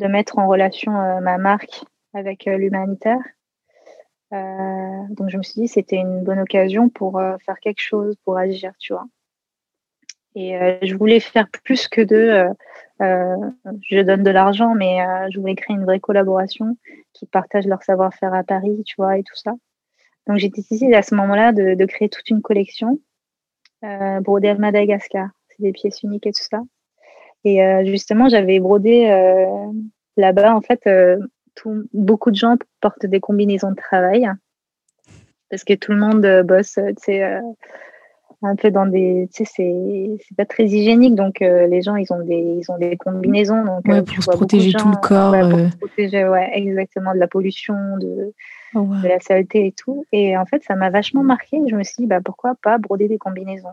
de 0.00 0.06
mettre 0.08 0.38
en 0.38 0.48
relation 0.48 1.00
euh, 1.00 1.20
ma 1.20 1.38
marque 1.38 1.82
avec 2.14 2.48
euh, 2.48 2.56
l'humanitaire. 2.56 3.22
donc 4.32 5.28
je 5.28 5.36
me 5.36 5.42
suis 5.42 5.60
dit 5.62 5.68
c'était 5.68 5.96
une 5.96 6.24
bonne 6.24 6.40
occasion 6.40 6.88
pour 6.88 7.20
faire 7.44 7.58
quelque 7.60 7.80
chose, 7.80 8.16
pour 8.24 8.36
agir, 8.38 8.72
tu 8.78 8.92
vois. 8.92 9.06
Et 10.36 10.56
je 10.82 10.94
voulais 10.96 11.18
faire 11.20 11.48
plus 11.64 11.88
que 11.88 12.00
de 12.00 12.46
je 13.00 14.02
donne 14.02 14.22
de 14.22 14.30
l'argent, 14.30 14.74
mais 14.74 14.98
je 15.30 15.40
voulais 15.40 15.56
créer 15.56 15.76
une 15.76 15.84
vraie 15.84 15.98
collaboration 15.98 16.76
qui 17.12 17.26
partage 17.26 17.66
leur 17.66 17.82
savoir-faire 17.82 18.32
à 18.32 18.44
Paris, 18.44 18.82
tu 18.86 18.94
vois, 18.98 19.18
et 19.18 19.24
tout 19.24 19.34
ça. 19.34 19.52
Donc 20.26 20.38
j'ai 20.38 20.48
décidé 20.48 20.94
à 20.94 21.02
ce 21.02 21.14
moment-là 21.16 21.52
de, 21.52 21.84
créer 21.86 22.08
toute 22.08 22.28
une 22.30 22.42
collection 22.42 23.00
euh, 23.84 24.20
brodé 24.20 24.48
à 24.48 24.54
Madagascar. 24.54 25.28
C'est 25.48 25.62
des 25.62 25.72
pièces 25.72 26.02
uniques 26.02 26.26
et 26.26 26.32
tout 26.32 26.42
ça. 26.48 26.60
Et 27.44 27.64
euh, 27.64 27.84
justement, 27.84 28.28
j'avais 28.28 28.60
brodé 28.60 29.08
euh, 29.10 29.46
là-bas. 30.16 30.54
En 30.54 30.60
fait, 30.60 30.88
tout, 31.54 31.84
beaucoup 31.92 32.30
de 32.30 32.36
gens 32.36 32.56
portent 32.80 33.06
des 33.06 33.20
combinaisons 33.20 33.70
de 33.70 33.76
travail 33.76 34.30
parce 35.50 35.64
que 35.64 35.74
tout 35.74 35.90
le 35.90 35.98
monde 35.98 36.44
bosse, 36.46 36.74
tu 36.74 36.94
sais, 36.98 37.40
un 38.42 38.54
peu 38.54 38.70
dans 38.70 38.86
des, 38.86 39.28
tu 39.34 39.44
sais, 39.44 39.74
c'est, 40.22 40.34
pas 40.36 40.46
très 40.46 40.64
hygiénique, 40.66 41.16
donc 41.16 41.40
les 41.40 41.82
gens 41.82 41.96
ils 41.96 42.12
ont 42.12 42.22
des, 42.22 42.60
ils 42.60 42.70
ont 42.70 42.78
des 42.78 42.96
combinaisons, 42.96 43.64
donc 43.64 43.84
ouais, 43.88 44.02
pour 44.02 44.22
se 44.22 44.30
protéger 44.30 44.72
tout 44.74 44.88
le 44.88 44.96
corps, 44.96 45.32
ouais, 45.32 45.40
pour 45.40 45.58
se 45.58 45.76
protéger, 45.76 46.28
ouais, 46.28 46.50
exactement 46.54 47.14
de 47.14 47.18
la 47.18 47.26
pollution, 47.26 47.74
de, 47.98 48.32
Oh, 48.74 48.86
de 49.02 49.08
la 49.08 49.18
saleté 49.18 49.66
et 49.66 49.72
tout. 49.72 50.06
Et 50.12 50.36
en 50.36 50.46
fait, 50.46 50.62
ça 50.62 50.76
m'a 50.76 50.90
vachement 50.90 51.24
marqué. 51.24 51.60
Je 51.68 51.74
me 51.74 51.82
suis 51.82 51.96
dit, 51.98 52.06
bah, 52.06 52.20
pourquoi 52.24 52.54
pas 52.62 52.78
broder 52.78 53.08
des 53.08 53.18
combinaisons? 53.18 53.72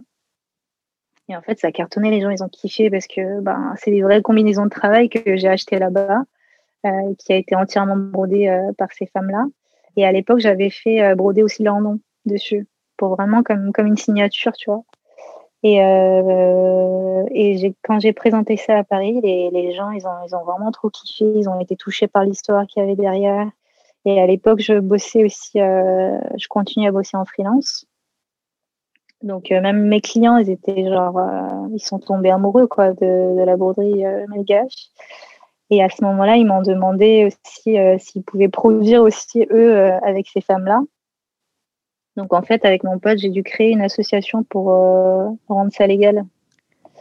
Et 1.30 1.36
en 1.36 1.42
fait, 1.42 1.60
ça 1.60 1.68
a 1.68 1.72
cartonné. 1.72 2.10
Les 2.10 2.22
gens, 2.22 2.30
ils 2.30 2.44
ont 2.44 2.50
kiffé 2.50 2.90
parce 2.90 3.08
que 3.08 3.42
ben, 3.42 3.74
c'est 3.78 3.92
des 3.92 4.02
vraies 4.02 4.22
combinaisons 4.22 4.66
de 4.66 4.70
travail 4.70 5.10
que 5.10 5.36
j'ai 5.36 5.48
achetées 5.48 5.80
là-bas, 5.80 6.24
euh, 6.86 6.90
qui 7.20 7.34
a 7.34 7.36
été 7.36 7.56
entièrement 7.56 7.98
brodée 7.98 8.48
euh, 8.48 8.72
par 8.78 8.92
ces 8.94 9.08
femmes-là. 9.08 9.46
Et 9.98 10.06
à 10.06 10.12
l'époque, 10.12 10.40
j'avais 10.40 10.70
fait 10.70 11.02
euh, 11.02 11.16
broder 11.16 11.44
aussi 11.44 11.64
leur 11.64 11.82
nom 11.82 12.00
dessus, 12.26 12.68
pour 12.98 13.16
vraiment 13.16 13.44
comme, 13.44 13.74
comme 13.74 13.88
une 13.88 13.98
signature, 13.98 14.54
tu 14.54 14.70
vois. 14.70 14.84
Et, 15.64 15.78
et 17.32 17.76
quand 17.84 18.00
j'ai 18.00 18.14
présenté 18.14 18.56
ça 18.58 18.78
à 18.78 18.84
Paris, 18.84 19.20
les, 19.22 19.50
les 19.50 19.74
gens, 19.74 19.92
ils 19.92 20.08
ont, 20.08 20.26
ils 20.26 20.36
ont 20.36 20.46
vraiment 20.46 20.72
trop 20.72 20.90
kiffé. 20.90 21.26
Ils 21.36 21.50
ont 21.50 21.60
été 21.60 21.76
touchés 21.76 22.08
par 22.08 22.24
l'histoire 22.24 22.66
qu'il 22.68 22.82
y 22.82 22.86
avait 22.86 22.96
derrière. 22.96 23.50
Et 24.06 24.22
à 24.22 24.28
l'époque, 24.28 24.60
je 24.62 24.80
bossais 24.80 25.26
aussi, 25.26 25.58
je 25.58 26.48
continuais 26.48 26.88
à 26.88 26.92
bosser 26.92 27.18
en 27.18 27.26
freelance. 27.26 27.86
Donc 29.24 29.52
euh, 29.52 29.62
même 29.62 29.88
mes 29.88 30.02
clients, 30.02 30.38
ils 30.38 30.50
étaient 30.50 30.90
genre, 30.90 31.18
euh, 31.18 31.68
ils 31.74 31.80
sont 31.80 32.00
tombés 32.00 32.30
amoureux 32.30 32.68
quoi 32.68 32.94
de, 32.94 33.44
la 33.44 33.58
broderie 33.58 34.04
malgache. 34.28 34.90
Et 35.70 35.84
à 35.84 35.90
ce 35.90 36.04
moment-là, 36.06 36.38
ils 36.38 36.46
m'ont 36.46 36.62
demandé 36.62 37.26
aussi 37.26 37.76
s'ils 38.00 38.24
pouvaient 38.24 38.48
produire 38.48 39.02
aussi 39.02 39.46
eux 39.52 39.92
avec 40.02 40.28
ces 40.28 40.40
femmes-là. 40.40 40.82
Donc 42.16 42.34
en 42.34 42.42
fait, 42.42 42.64
avec 42.64 42.86
mon 42.86 43.00
pote, 43.00 43.18
j'ai 43.18 43.30
dû 43.30 43.44
créer 43.44 43.72
une 43.72 43.82
association 43.82 44.44
pour 44.44 44.68
rendre 45.50 45.72
ça 45.74 45.86
légal. 45.86 46.24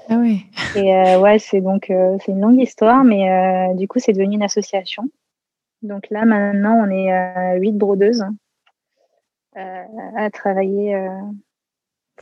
Ah 0.09 0.17
oui. 0.19 0.47
Et 0.75 1.17
ouais, 1.17 1.39
c'est 1.39 1.61
donc 1.61 1.85
c'est 1.87 2.33
une 2.33 2.41
longue 2.41 2.61
histoire, 2.61 3.05
mais 3.05 3.73
du 3.77 3.87
coup, 3.87 4.01
c'est 4.01 4.13
devenu 4.13 4.35
une 4.35 4.43
association. 4.43 5.05
Donc 5.83 6.09
là, 6.11 6.25
maintenant, 6.25 6.75
on 6.85 6.91
est 6.91 7.13
euh, 7.13 7.59
huit 7.59 7.73
brodeuses 7.73 8.25
euh, 9.57 9.85
à 10.17 10.31
travailler 10.31 10.95
euh, 10.95 11.09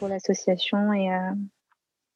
pour 0.05 0.13
l'association. 0.13 0.93
Et 0.93 1.09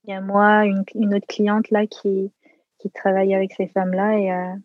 il 0.05 0.11
y 0.11 0.13
a 0.13 0.21
moi, 0.21 0.67
une, 0.67 1.15
autre 1.15 1.27
cliente 1.27 1.71
là 1.71 1.87
qui, 1.87 2.31
qui 2.79 2.91
travaille 2.91 3.35
avec 3.35 3.53
ces 3.55 3.67
femmes-là. 3.69 4.19
Et 4.19 4.57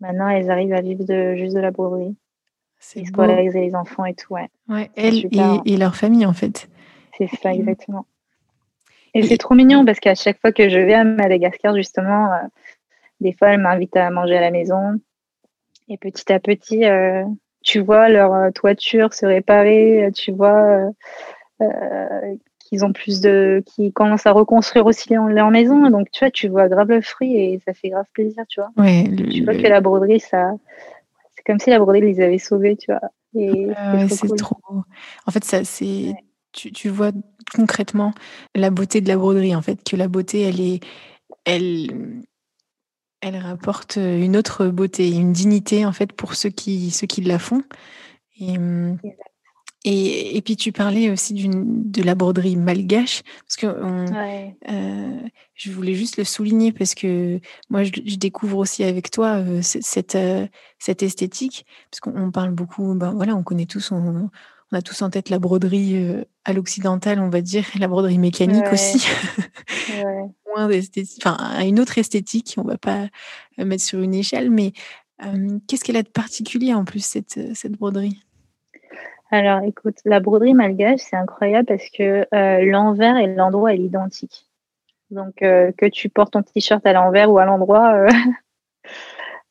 maintenant, 0.00 0.28
elles 0.28 0.50
arrivent 0.50 0.72
à 0.72 0.80
vivre 0.80 1.04
de, 1.04 1.36
juste 1.36 1.54
de 1.54 1.60
la 1.60 1.70
broderie. 1.70 2.16
C'est 2.80 3.04
scolariser 3.04 3.60
les 3.60 3.74
enfants 3.76 4.04
et 4.04 4.14
tout. 4.14 4.34
Ouais, 4.34 4.48
ouais 4.68 4.90
elles 4.96 5.26
et, 5.64 5.76
leur 5.76 5.94
famille, 5.94 6.26
en 6.26 6.32
fait. 6.32 6.68
C'est 7.16 7.28
ça, 7.28 7.52
exactement. 7.52 8.06
Et, 9.14 9.22
c'est 9.22 9.38
trop 9.38 9.54
mignon 9.54 9.84
parce 9.84 10.00
qu'à 10.00 10.16
chaque 10.16 10.40
fois 10.40 10.50
que 10.50 10.68
je 10.68 10.78
vais 10.78 10.94
à 10.94 11.04
Madagascar, 11.04 11.76
justement, 11.76 12.28
des 13.20 13.32
fois, 13.32 13.50
elles 13.50 13.60
m'invitent 13.60 13.96
à 13.96 14.10
manger 14.10 14.36
à 14.36 14.40
la 14.40 14.50
maison. 14.50 15.00
Et 15.88 15.96
petit 15.96 16.32
à 16.32 16.40
petit, 16.40 16.84
euh, 16.84 17.24
tu 17.62 17.80
vois 17.80 18.08
leur 18.08 18.34
euh, 18.34 18.50
toiture 18.50 19.14
se 19.14 19.26
réparer, 19.26 20.06
euh, 20.06 20.10
tu 20.10 20.32
vois 20.32 20.90
qu'ils 22.68 22.84
ont 22.84 22.92
plus 22.92 23.20
de, 23.20 23.62
qui 23.66 23.92
commencent 23.92 24.26
à 24.26 24.32
reconstruire 24.32 24.86
aussi 24.86 25.08
leur 25.14 25.50
maison. 25.50 25.88
Donc 25.90 26.10
tu 26.10 26.20
vois, 26.24 26.30
tu 26.30 26.48
vois 26.48 26.68
grave 26.68 26.88
le 26.88 27.00
fruit 27.00 27.34
et 27.34 27.60
ça 27.64 27.72
fait 27.72 27.88
grave 27.88 28.06
plaisir, 28.12 28.44
tu 28.48 28.60
vois. 28.60 28.70
Ouais, 28.76 29.08
tu 29.30 29.44
vois 29.44 29.54
que 29.54 29.66
la 29.66 29.80
broderie, 29.80 30.20
ça, 30.20 30.52
c'est 31.34 31.42
comme 31.44 31.58
si 31.58 31.70
la 31.70 31.78
broderie 31.78 32.00
les 32.02 32.20
avait 32.20 32.38
sauvés, 32.38 32.76
tu 32.76 32.92
vois. 32.92 33.00
Et 33.34 33.68
c'est 34.08 34.36
trop, 34.36 34.56
En 35.26 35.30
fait, 35.30 35.44
ça, 35.44 35.64
c'est, 35.64 36.14
tu, 36.52 36.72
tu 36.72 36.88
vois 36.88 37.12
concrètement 37.54 38.12
la 38.54 38.70
beauté 38.70 39.00
de 39.00 39.08
la 39.08 39.16
broderie. 39.16 39.54
En 39.54 39.62
fait, 39.62 39.82
que 39.82 39.96
la 39.96 40.08
beauté, 40.08 40.42
elle 40.42 40.60
est, 40.60 40.80
elle, 41.44 42.22
elle 43.20 43.36
rapporte 43.36 43.96
une 43.96 44.36
autre 44.36 44.66
beauté, 44.66 45.10
une 45.10 45.32
dignité 45.32 45.86
en 45.86 45.92
fait 45.92 46.12
pour 46.12 46.34
ceux 46.34 46.50
qui, 46.50 46.90
ceux 46.90 47.06
qui 47.06 47.22
la 47.22 47.38
font. 47.38 47.62
Et, 48.40 48.56
et, 49.84 50.36
et 50.36 50.42
puis 50.42 50.56
tu 50.56 50.72
parlais 50.72 51.08
aussi 51.10 51.34
de 51.34 52.02
la 52.02 52.14
broderie 52.14 52.56
malgache, 52.56 53.22
parce 53.46 53.56
que 53.56 53.66
euh, 53.66 55.28
je 55.54 55.70
voulais 55.70 55.94
juste 55.94 56.16
le 56.16 56.24
souligner 56.24 56.72
parce 56.72 56.94
que 56.94 57.40
moi 57.70 57.84
je, 57.84 57.92
découvre 58.16 58.58
aussi 58.58 58.82
avec 58.82 59.10
toi 59.10 59.40
cette, 59.62 60.18
cette, 60.78 61.02
esthétique, 61.02 61.64
parce 61.90 62.00
qu'on 62.00 62.32
parle 62.32 62.50
beaucoup, 62.50 62.94
ben 62.94 63.12
voilà, 63.12 63.36
on 63.36 63.44
connaît 63.44 63.66
tous, 63.66 63.92
on, 63.92 64.30
on 64.72 64.76
a 64.76 64.82
tous 64.82 65.00
en 65.02 65.10
tête 65.10 65.30
la 65.30 65.38
broderie 65.38 65.96
euh, 65.96 66.24
à 66.44 66.52
l'occidental, 66.52 67.20
on 67.20 67.30
va 67.30 67.40
dire, 67.40 67.64
la 67.78 67.86
broderie 67.86 68.18
mécanique 68.18 68.66
aussi. 68.72 69.06
Moins 70.56 70.66
d'esthétique, 70.66 71.22
enfin, 71.24 71.64
une 71.64 71.78
autre 71.78 71.98
esthétique, 71.98 72.54
on 72.56 72.64
va 72.64 72.78
pas 72.78 73.06
mettre 73.58 73.84
sur 73.84 74.00
une 74.00 74.14
échelle, 74.14 74.50
mais 74.50 74.72
qu'est-ce 75.68 75.84
qu'elle 75.84 75.96
a 75.96 76.02
de 76.02 76.08
particulier 76.08 76.74
en 76.74 76.84
plus, 76.84 77.04
cette, 77.04 77.54
cette 77.54 77.72
broderie? 77.72 78.18
Alors, 79.30 79.62
écoute, 79.62 79.96
la 80.04 80.20
broderie 80.20 80.54
malgache, 80.54 81.00
c'est 81.00 81.16
incroyable 81.16 81.66
parce 81.66 81.88
que 81.90 82.26
l'envers 82.64 83.16
et 83.16 83.26
l'endroit 83.34 83.74
est 83.74 83.78
identique. 83.78 84.46
Donc, 85.10 85.36
que 85.36 85.88
tu 85.88 86.08
portes 86.08 86.32
ton 86.32 86.42
t-shirt 86.42 86.84
à 86.86 86.92
l'envers 86.92 87.30
ou 87.30 87.38
à 87.38 87.44
l'endroit, 87.44 88.06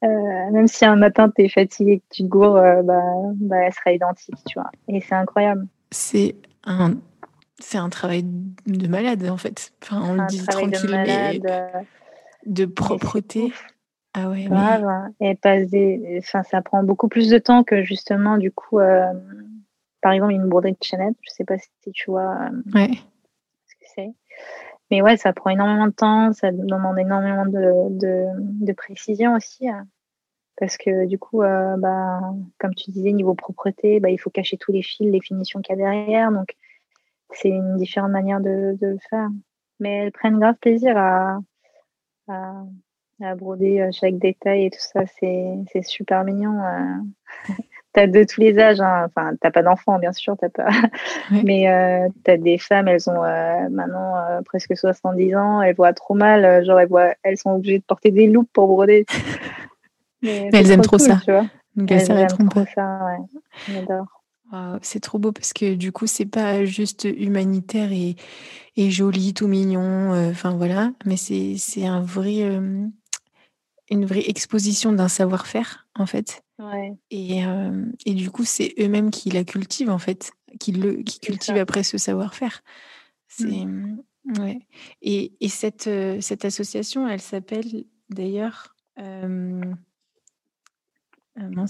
Euh, 0.04 0.08
même 0.52 0.68
si 0.68 0.86
un 0.86 0.96
matin 0.96 1.30
tu 1.30 1.44
es 1.44 1.50
fatigué, 1.50 2.00
que 2.00 2.16
tu 2.16 2.24
te 2.24 2.28
gourres, 2.28 2.58
euh, 2.58 2.82
bah, 2.84 3.02
bah, 3.36 3.58
elle 3.58 3.74
sera 3.74 3.92
identique, 3.92 4.36
tu 4.48 4.60
vois. 4.60 4.70
Et 4.88 5.02
c'est 5.02 5.16
incroyable. 5.16 5.68
C'est 5.92 6.36
un, 6.66 6.96
c'est 7.60 7.78
un 7.78 7.90
travail 7.90 8.24
de 8.24 8.88
malade 8.88 9.28
en 9.30 9.38
fait. 9.38 9.74
Enfin, 9.84 10.02
on 10.04 10.14
le 10.14 10.28
dit 10.28 10.46
tranquille, 10.46 10.72
de 10.72 10.92
mais 10.92 11.42
de 12.46 12.66
propreté. 12.66 13.52
Ah 14.14 14.30
ouais. 14.30 14.46
Grave, 14.46 14.86
hein. 14.86 15.12
Et 15.20 15.36
passe 15.36 15.68
des... 15.68 16.20
enfin, 16.20 16.44
ça 16.44 16.62
prend 16.62 16.84
beaucoup 16.84 17.08
plus 17.08 17.30
de 17.30 17.38
temps 17.38 17.64
que 17.64 17.84
justement, 17.84 18.38
du 18.38 18.52
coup, 18.52 18.80
euh, 18.80 19.06
par 20.02 20.12
exemple, 20.14 20.34
une 20.34 20.48
broderie 20.48 20.74
de 20.74 20.78
chaînette. 20.84 21.16
Je 21.22 21.30
sais 21.32 21.46
pas 21.46 21.58
si 21.58 21.92
tu 21.92 22.12
vois 22.12 22.50
ouais. 22.74 22.92
ce 23.68 23.76
que 23.76 23.86
c'est. 23.96 24.14
Mais 24.90 25.02
ouais, 25.02 25.18
ça 25.18 25.34
prend 25.34 25.50
énormément 25.50 25.88
de 25.88 25.94
temps, 25.94 26.32
ça 26.34 26.52
demande 26.52 26.98
énormément 26.98 27.46
de, 27.46 27.90
de, 27.98 28.26
de 28.66 28.74
précision 28.74 29.36
aussi. 29.36 29.68
Hein. 29.68 29.86
Parce 30.58 30.78
que 30.78 31.06
du 31.06 31.20
coup, 31.20 31.44
euh, 31.44 31.76
bah, 31.78 32.20
comme 32.58 32.74
tu 32.74 32.92
disais, 32.92 33.12
niveau 33.12 33.36
propreté, 33.36 34.00
bah, 34.00 34.10
il 34.10 34.18
faut 34.18 34.32
cacher 34.32 34.58
tous 34.58 34.72
les 34.72 34.82
fils, 34.82 35.12
les 35.12 35.22
finitions 35.22 35.62
qu'il 35.62 35.78
y 35.78 35.82
a 35.82 35.84
derrière. 35.84 36.32
Donc, 36.32 36.56
c'est 37.32 37.50
une 37.50 37.78
différente 37.78 38.12
manière 38.12 38.40
de, 38.40 38.76
de, 38.80 38.88
le 38.88 38.98
faire. 39.10 39.30
Mais 39.80 40.06
elles 40.06 40.12
prennent 40.12 40.40
grave 40.40 40.56
plaisir 40.56 40.98
à, 40.98 41.40
à, 42.28 42.64
à 43.22 43.36
broder 43.36 43.82
euh, 43.82 43.92
chaque 43.92 44.18
détail 44.18 44.66
et 44.66 44.70
tout 44.72 44.80
ça. 44.80 45.06
C'est 45.06 45.84
super 45.84 46.24
mignon. 46.24 46.60
Euh. 46.60 47.54
de 48.06 48.24
tous 48.24 48.42
les 48.42 48.60
âges. 48.60 48.80
Hein. 48.80 49.06
Enfin, 49.08 49.34
t'as 49.42 49.50
pas 49.50 49.64
d'enfants, 49.64 49.98
bien 49.98 50.14
sûr, 50.14 50.36
t'as 50.40 50.50
pas. 50.50 50.68
Mais 51.44 51.70
euh, 51.70 52.08
tu 52.24 52.32
as 52.32 52.38
des 52.38 52.60
femmes, 52.60 52.88
elles 52.88 53.10
ont 53.10 53.24
euh, 53.24 53.70
maintenant 53.70 54.16
euh, 54.18 54.42
presque 54.46 54.78
70 54.78 55.36
ans, 55.36 55.62
elles 55.62 55.76
voient 55.76 55.94
trop 55.94 56.14
mal. 56.14 56.64
Genre, 56.64 56.80
elles, 56.80 56.88
voient, 56.88 57.16
elles 57.24 57.38
sont 57.38 57.52
obligées 57.52 57.80
de 57.80 57.84
porter 57.84 58.12
des 58.12 58.28
loupes 58.28 58.50
pour 58.54 58.68
broder. 58.68 59.06
Mais, 60.22 60.50
elles 60.54 60.72
aiment 60.72 60.82
trop, 60.82 60.98
ça. 60.98 61.20
Donc, 61.76 61.92
elles, 61.92 62.12
aiment 62.12 62.50
trop 62.50 62.66
ça, 62.74 63.00
ouais. 63.06 64.80
C'est 64.82 65.00
trop 65.00 65.20
beau 65.20 65.32
parce 65.32 65.54
que 65.54 65.76
du 65.76 65.92
coup, 65.92 66.08
c'est 66.08 66.26
pas 66.26 66.66
juste 66.66 67.04
humanitaire 67.06 67.92
et, 67.92 68.16
et 68.76 68.90
joli, 68.90 69.34
tout 69.34 69.48
mignon. 69.48 70.12
Enfin 70.32 70.56
voilà, 70.58 70.92
mais 71.06 71.18
c'est 71.18 71.86
un 71.86 72.02
vrai, 72.02 72.50
une 73.90 74.06
vraie 74.06 74.28
exposition 74.28 74.92
d'un 74.92 75.08
savoir-faire 75.08 75.88
en 75.96 76.06
fait. 76.06 76.44
Et, 77.12 77.44
et, 78.06 78.14
du 78.16 78.32
coup, 78.32 78.44
c'est 78.44 78.74
eux-mêmes 78.80 79.12
qui 79.12 79.30
la 79.30 79.44
cultivent, 79.44 79.92
en 79.92 80.00
fait, 80.00 80.32
qui, 80.60 80.72
le, 80.72 81.04
qui 81.04 81.20
cultivent 81.20 81.58
après 81.58 81.84
ce 81.84 82.00
savoir-faire. 82.00 82.64
C'est, 83.28 83.66
mmh. 83.66 84.04
ouais. 84.40 84.60
Et, 85.04 85.34
et 85.40 85.50
cette, 85.50 85.90
cette 86.20 86.46
association, 86.46 87.08
elle 87.08 87.22
s'appelle 87.22 87.86
d'ailleurs. 88.10 88.76
Euh, 88.98 89.62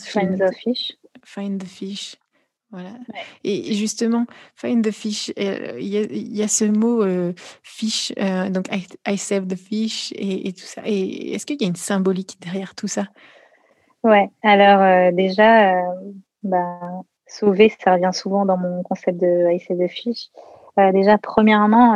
Find 0.06 0.39
the 0.39 0.53
Fish. 0.56 0.93
Find 1.25 1.62
the 1.62 1.67
Fish. 1.67 2.15
Voilà. 2.69 2.91
Et 3.43 3.73
justement, 3.73 4.25
find 4.56 4.86
the 4.86 4.91
fish, 4.91 5.32
il 5.38 5.88
y, 5.88 6.43
a 6.43 6.47
ce 6.49 6.65
mot 6.65 7.01
fish, 7.63 8.13
donc 8.51 8.67
I, 9.08 9.17
save 9.17 9.47
the 9.47 9.56
fish 9.56 10.12
et, 10.13 10.49
et 10.49 10.53
tout 10.53 10.65
ça. 10.65 10.82
Et 10.86 11.34
est-ce 11.34 11.45
qu'il 11.45 11.62
y 11.62 11.65
a 11.65 11.67
une 11.67 11.77
symbolique 11.77 12.36
derrière 12.41 12.75
tout 12.75 12.89
ça? 12.89 13.06
Ouais, 14.03 14.30
alors 14.41 14.82
euh, 14.82 15.12
déjà, 15.12 15.75
euh, 15.75 16.12
bah, 16.43 16.80
sauver, 17.25 17.73
ça 17.84 17.93
revient 17.93 18.12
souvent 18.13 18.45
dans 18.45 18.58
mon 18.58 18.84
concept 18.84 19.19
de 19.19 19.51
IC 19.51 19.77
de 19.77 19.88
fiche. 19.88 20.27
Euh, 20.80 20.91
déjà, 20.91 21.17
premièrement, 21.17 21.95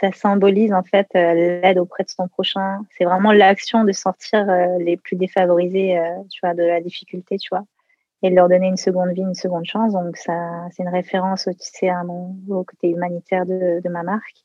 ça 0.00 0.12
symbolise 0.12 0.72
en 0.72 0.82
fait 0.82 1.08
l'aide 1.12 1.78
auprès 1.78 2.04
de 2.04 2.08
son 2.08 2.28
prochain. 2.28 2.78
C'est 2.96 3.04
vraiment 3.04 3.32
l'action 3.32 3.84
de 3.84 3.92
sortir 3.92 4.46
les 4.78 4.96
plus 4.96 5.16
défavorisés, 5.16 6.00
tu 6.30 6.40
vois, 6.42 6.54
de 6.54 6.62
la 6.62 6.80
difficulté, 6.80 7.36
tu 7.36 7.48
vois, 7.50 7.64
et 8.22 8.30
de 8.30 8.34
leur 8.34 8.48
donner 8.48 8.68
une 8.68 8.76
seconde 8.76 9.10
vie, 9.10 9.22
une 9.22 9.34
seconde 9.34 9.64
chance. 9.64 9.92
Donc 9.92 10.16
ça, 10.16 10.66
c'est 10.72 10.82
une 10.82 10.88
référence, 10.88 11.46
à 11.48 11.52
au 12.48 12.64
côté 12.64 12.90
humanitaire 12.90 13.46
de, 13.46 13.88
ma 13.88 14.02
marque. 14.02 14.44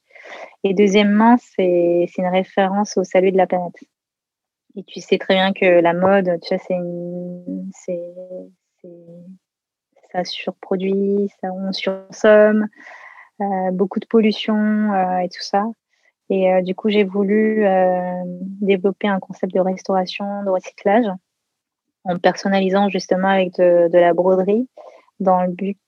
Et 0.64 0.74
deuxièmement, 0.74 1.38
c'est 1.38 2.08
une 2.18 2.28
référence 2.28 2.98
au 2.98 3.04
salut 3.04 3.32
de 3.32 3.38
la 3.38 3.48
planète. 3.48 3.76
Et 4.76 4.84
tu 4.84 5.02
sais 5.02 5.18
très 5.18 5.36
bien 5.36 5.54
que 5.54 5.66
la 5.66 5.94
mode, 5.94 6.40
tu 6.42 6.56
vois, 6.56 6.64
c'est, 7.72 8.00
ça 10.12 10.24
surproduit, 10.24 11.30
ça, 11.42 11.52
on 11.52 11.72
sursomme, 11.72 12.68
euh, 13.42 13.72
beaucoup 13.72 14.00
de 14.00 14.06
pollution 14.06 14.56
euh, 14.56 15.18
et 15.20 15.30
tout 15.30 15.42
ça. 15.42 15.66
Et 16.30 16.52
euh, 16.54 16.62
du 16.62 16.76
coup, 16.76 16.90
j'ai 16.90 17.04
voulu 17.04 17.66
développer 18.62 19.08
un 19.08 19.20
concept 19.20 19.54
de 19.54 19.60
restauration, 19.60 20.44
de 20.44 20.50
recyclage, 20.50 21.06
en 22.04 22.20
personnalisant 22.20 22.90
justement 22.90 23.30
avec 23.30 23.58
de, 23.58 23.98
la 23.98 24.14
broderie, 24.14 24.68
dans 25.20 25.44
le 25.44 25.52
but 25.52 25.80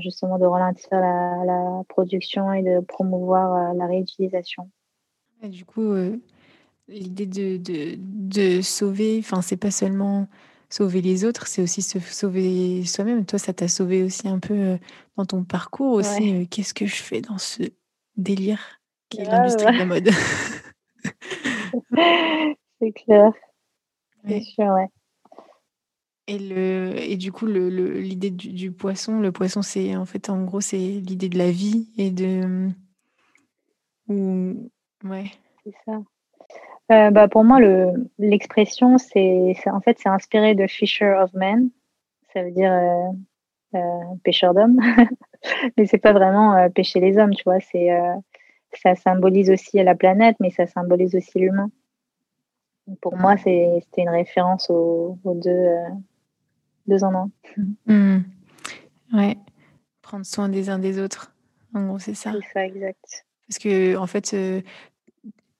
justement 0.00 0.38
de 0.38 0.46
ralentir 0.46 0.88
la, 0.92 1.44
la, 1.44 1.82
production 1.88 2.52
et 2.52 2.62
de 2.62 2.80
promouvoir 2.80 3.74
la 3.74 3.86
réutilisation. 3.86 4.68
Et 5.42 5.48
du 5.48 5.64
coup, 5.64 5.94
L'idée 6.90 7.26
de, 7.26 7.56
de, 7.56 7.94
de, 7.98 8.60
sauver, 8.62 9.18
enfin, 9.20 9.42
c'est 9.42 9.56
pas 9.56 9.70
seulement 9.70 10.26
sauver 10.70 11.00
les 11.00 11.24
autres, 11.24 11.46
c'est 11.46 11.62
aussi 11.62 11.82
se 11.82 12.00
sauver 12.00 12.84
soi-même. 12.84 13.24
Toi, 13.24 13.38
ça 13.38 13.52
t'a 13.52 13.68
sauvé 13.68 14.02
aussi 14.02 14.26
un 14.26 14.40
peu 14.40 14.54
euh, 14.54 14.76
dans 15.16 15.24
ton 15.24 15.44
parcours 15.44 15.92
aussi. 15.92 16.34
Euh, 16.34 16.44
qu'est-ce 16.50 16.74
que 16.74 16.86
je 16.86 16.96
fais 16.96 17.20
dans 17.20 17.38
ce 17.38 17.62
délire 18.16 18.80
qui 19.08 19.20
est 19.20 19.24
l'industrie 19.24 19.72
de 19.72 19.78
la 19.78 19.86
mode? 19.86 20.10
C'est 22.80 22.92
clair. 22.92 23.32
C'est 24.26 24.40
sûr, 24.40 24.64
ouais. 24.64 24.88
Et, 26.26 26.38
le, 26.38 26.92
et 26.96 27.16
du 27.16 27.32
coup, 27.32 27.46
l'idée 27.46 28.30
le, 28.30 28.36
du, 28.36 28.72
poisson, 28.72 29.20
le 29.20 29.32
poisson, 29.32 29.62
c'est 29.62 29.96
en 29.96 30.04
fait, 30.04 30.30
en 30.30 30.44
gros, 30.44 30.60
c'est 30.60 30.76
l'idée 30.76 31.28
de 31.28 31.38
la 31.38 31.50
vie 31.50 31.90
et 31.98 32.10
de. 32.10 32.68
Ou, 34.08 34.70
ouais. 35.04 35.24
C'est 35.64 35.74
ça. 35.84 36.00
Euh, 36.90 37.10
bah, 37.10 37.28
pour 37.28 37.44
moi, 37.44 37.58
l'expression, 38.18 38.98
c'est 38.98 39.54
en 39.66 39.80
fait, 39.80 39.98
c'est 40.00 40.08
inspiré 40.08 40.54
de 40.54 40.66
Fisher 40.66 41.14
of 41.20 41.32
Men. 41.34 41.70
Ça 42.32 42.42
veut 42.42 42.50
dire 42.50 42.72
euh, 42.72 43.78
euh, 43.78 44.14
pêcheur 44.24 44.54
d'hommes. 44.54 44.80
mais 45.76 45.86
c'est 45.86 45.98
pas 45.98 46.12
vraiment 46.12 46.68
pêcher 46.70 47.00
les 47.00 47.16
hommes, 47.16 47.34
tu 47.34 47.44
vois. 47.44 47.60
C'est 47.60 47.90
ça 48.72 48.94
symbolise 48.94 49.50
aussi 49.50 49.82
la 49.82 49.94
planète, 49.94 50.36
mais 50.40 50.50
ça 50.50 50.66
symbolise 50.66 51.14
aussi 51.14 51.38
l'humain. 51.38 51.70
Pour 53.00 53.16
moi, 53.16 53.36
c'était 53.36 53.82
une 53.98 54.08
référence 54.08 54.70
aux, 54.70 55.18
deux, 55.24 55.68
deux 56.86 57.04
en 57.04 57.14
un. 57.14 57.30
Mmh. 57.86 58.24
Ouais. 59.12 59.36
Prendre 60.02 60.26
soin 60.26 60.48
des 60.48 60.70
uns 60.70 60.78
des 60.78 61.00
autres. 61.00 61.34
En 61.74 61.86
gros, 61.86 61.98
c'est 61.98 62.14
ça. 62.14 62.32
C'est 62.32 62.52
ça, 62.52 62.66
exact. 62.66 63.26
Parce 63.48 63.58
que, 63.58 63.96
en 63.96 64.06
fait, 64.06 64.34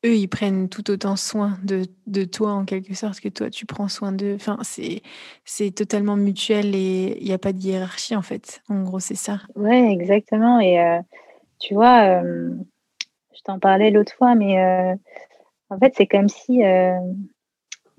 eux, 0.04 0.16
ils 0.16 0.28
prennent 0.28 0.68
tout 0.68 0.90
autant 0.90 1.16
soin 1.16 1.58
de, 1.62 1.82
de, 2.06 2.24
toi 2.24 2.52
en 2.52 2.64
quelque 2.64 2.94
sorte 2.94 3.20
que 3.20 3.28
toi, 3.28 3.50
tu 3.50 3.66
prends 3.66 3.88
soin 3.88 4.12
d'eux. 4.12 4.34
Enfin, 4.34 4.58
c'est, 4.62 5.02
c'est 5.44 5.70
totalement 5.72 6.16
mutuel 6.16 6.74
et 6.74 7.18
il 7.20 7.26
n'y 7.26 7.32
a 7.32 7.38
pas 7.38 7.52
de 7.52 7.60
hiérarchie 7.60 8.16
en 8.16 8.22
fait. 8.22 8.62
En 8.68 8.82
gros, 8.82 9.00
c'est 9.00 9.14
ça. 9.14 9.40
Ouais, 9.56 9.92
exactement. 9.92 10.58
Et 10.58 10.80
euh, 10.80 11.00
tu 11.58 11.74
vois, 11.74 12.22
euh, 12.22 12.50
je 13.34 13.40
t'en 13.44 13.58
parlais 13.58 13.90
l'autre 13.90 14.14
fois, 14.14 14.34
mais 14.34 14.58
euh, 14.58 14.94
en 15.68 15.78
fait, 15.78 15.92
c'est 15.96 16.06
comme 16.06 16.28
si 16.28 16.62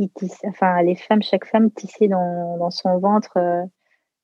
ils 0.01 0.31
enfin, 0.47 0.81
les 0.81 0.95
femmes, 0.95 1.21
chaque 1.21 1.45
femme 1.45 1.71
tissait 1.71 2.07
dans, 2.07 2.57
dans 2.57 2.71
son 2.71 2.99
ventre, 2.99 3.37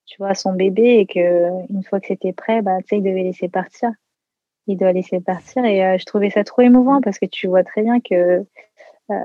tu 0.06 0.18
vois, 0.20 0.34
son 0.36 0.54
bébé 0.54 1.00
et 1.00 1.06
que 1.06 1.50
une 1.70 1.84
fois 1.84 2.00
que 2.00 2.08
c'était 2.08 2.34
prêt, 2.34 2.62
bah, 2.62 2.78
tu 2.80 2.88
sais, 2.90 2.98
ils 2.98 3.04
devaient 3.04 3.24
laisser 3.24 3.50
partir 3.50 3.92
il 4.68 4.78
doit 4.78 4.92
laisser 4.92 5.20
partir. 5.20 5.66
Et 5.66 5.84
euh, 5.84 5.98
je 5.98 6.06
trouvais 6.06 6.30
ça 6.30 6.44
trop 6.44 6.62
émouvant 6.62 7.02
parce 7.02 7.18
que 7.18 7.26
tu 7.26 7.48
vois 7.48 7.64
très 7.64 7.82
bien 7.82 8.00
que 8.00 8.46
euh, 9.10 9.16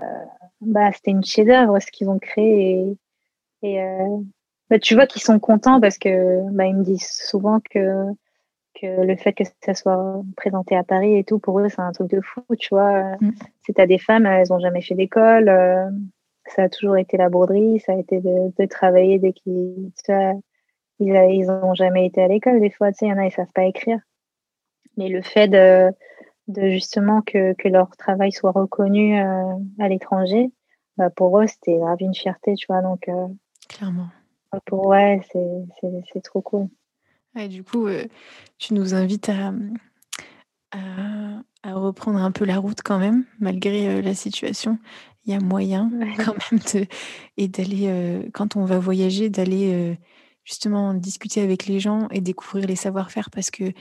bah, 0.61 0.93
c'était 0.93 1.11
une 1.11 1.25
chef-d'œuvre 1.25 1.79
ce 1.81 1.91
qu'ils 1.91 2.09
ont 2.09 2.19
créé. 2.19 2.87
Et, 3.63 3.69
et 3.69 3.83
euh, 3.83 4.19
bah, 4.71 4.79
tu 4.79 4.95
vois 4.95 5.07
qu'ils 5.07 5.23
sont 5.23 5.39
contents 5.39 5.81
parce 5.81 5.99
que 5.99 6.49
bah, 6.53 6.67
ils 6.67 6.77
me 6.77 6.85
disent 6.85 7.11
souvent 7.11 7.61
que, 7.61 8.07
que 8.81 8.87
le 8.87 9.17
fait 9.17 9.33
que 9.33 9.45
ça 9.65 9.75
soit 9.75 10.23
présenté 10.37 10.77
à 10.77 10.85
Paris 10.85 11.17
et 11.17 11.25
tout, 11.25 11.39
pour 11.39 11.59
eux, 11.59 11.69
c'est 11.69 11.83
un 11.83 11.93
truc 11.93 12.11
de 12.11 12.21
fou. 12.21 12.43
Tu 12.59 12.69
vois, 12.71 13.17
mm. 13.21 13.33
c'est 13.67 13.79
à 13.79 13.87
des 13.87 13.99
femmes, 13.99 14.27
elles 14.27 14.49
n'ont 14.51 14.61
jamais 14.61 14.83
fait 14.83 14.95
d'école. 14.95 15.51
Ça 16.47 16.65
a 16.65 16.69
toujours 16.69 16.97
été 16.97 17.17
la 17.17 17.29
broderie, 17.29 17.81
ça 17.81 17.93
a 17.93 17.97
été 17.97 18.21
de, 18.21 18.53
de 18.59 18.67
travailler 18.67 19.19
dès 19.19 19.33
qu'ils 19.33 19.93
ils 21.05 21.47
n'ont 21.47 21.75
jamais 21.75 22.07
été 22.07 22.23
à 22.23 22.29
l'école, 22.29 22.61
des 22.61 22.71
fois, 22.71 22.93
tu 22.93 22.99
sais, 22.99 23.07
il 23.07 23.11
y 23.11 23.13
en 23.13 23.19
a, 23.19 23.27
ils 23.27 23.33
savent 23.33 23.53
pas 23.55 23.65
écrire. 23.65 23.99
Mais 24.97 25.09
le 25.09 25.23
fait 25.23 25.49
de, 25.49 25.91
de 26.49 26.69
justement 26.69 27.23
que, 27.23 27.55
que 27.55 27.69
leur 27.69 27.97
travail 27.97 28.33
soit 28.33 28.53
reconnu 28.53 29.19
euh, 29.19 29.55
à 29.79 29.89
l'étranger, 29.89 30.51
bah 30.97 31.11
pour 31.11 31.41
eux, 31.41 31.47
c'était 31.47 31.79
une 32.01 32.15
fierté, 32.15 32.55
tu 32.55 32.67
vois. 32.69 32.83
Donc, 32.83 33.09
euh, 33.09 33.29
Clairement. 33.69 34.09
Pour, 34.67 34.87
ouais, 34.89 35.23
c'est 35.31 36.21
trop 36.23 36.43
cool. 36.43 36.69
Du 37.49 37.65
coup, 37.65 37.87
euh, 37.87 38.05
tu 38.59 38.75
nous 38.75 38.93
invites 38.93 39.31
à, 39.31 39.55
à, 41.63 41.75
reprendre 41.75 42.19
un 42.19 42.31
peu 42.31 42.45
la 42.45 42.59
route 42.59 42.83
quand 42.85 42.99
même, 42.99 43.25
malgré 43.41 44.03
la 44.03 44.15
situation. 44.15 44.79
Il 45.25 45.33
y 45.33 45.35
a 45.35 45.41
moyen 45.41 45.91
quand 46.25 46.35
même 46.51 46.61
de, 46.75 46.87
et 47.37 47.49
d'aller, 47.49 48.29
quand 48.33 48.57
on 48.57 48.65
va 48.65 48.79
voyager, 48.79 49.31
d'aller 49.31 49.99
justement 50.45 50.95
discuter 50.95 51.41
avec 51.41 51.67
les 51.67 51.81
gens 51.81 52.09
et 52.11 52.21
découvrir 52.21 52.67
les 52.67 52.77
savoir-faire 52.77 53.31
parce 53.31 53.51
que 53.51 53.73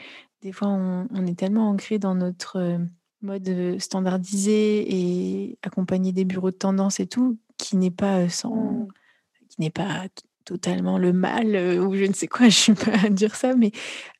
des 0.41 0.51
fois, 0.51 0.69
on, 0.69 1.25
est 1.27 1.37
tellement 1.37 1.69
ancré 1.69 1.99
dans 1.99 2.15
notre 2.15 2.79
mode 3.21 3.79
standardisé 3.79 4.85
et 4.89 5.59
accompagné 5.61 6.11
des 6.11 6.25
bureaux 6.25 6.51
de 6.51 6.55
tendance 6.55 6.99
et 6.99 7.05
tout, 7.05 7.37
qui 7.57 7.77
n'est 7.77 7.91
pas 7.91 8.27
sans, 8.29 8.55
mmh. 8.55 8.87
qui 9.49 9.61
n'est 9.61 9.69
pas 9.69 10.07
totalement 10.45 10.97
le 10.97 11.13
mal 11.13 11.55
ou 11.79 11.95
je 11.95 12.05
ne 12.05 12.13
sais 12.13 12.27
quoi, 12.27 12.49
je 12.49 12.57
suis 12.57 12.73
pas 12.73 13.05
à 13.05 13.09
dire 13.09 13.35
ça, 13.35 13.55
mais 13.55 13.71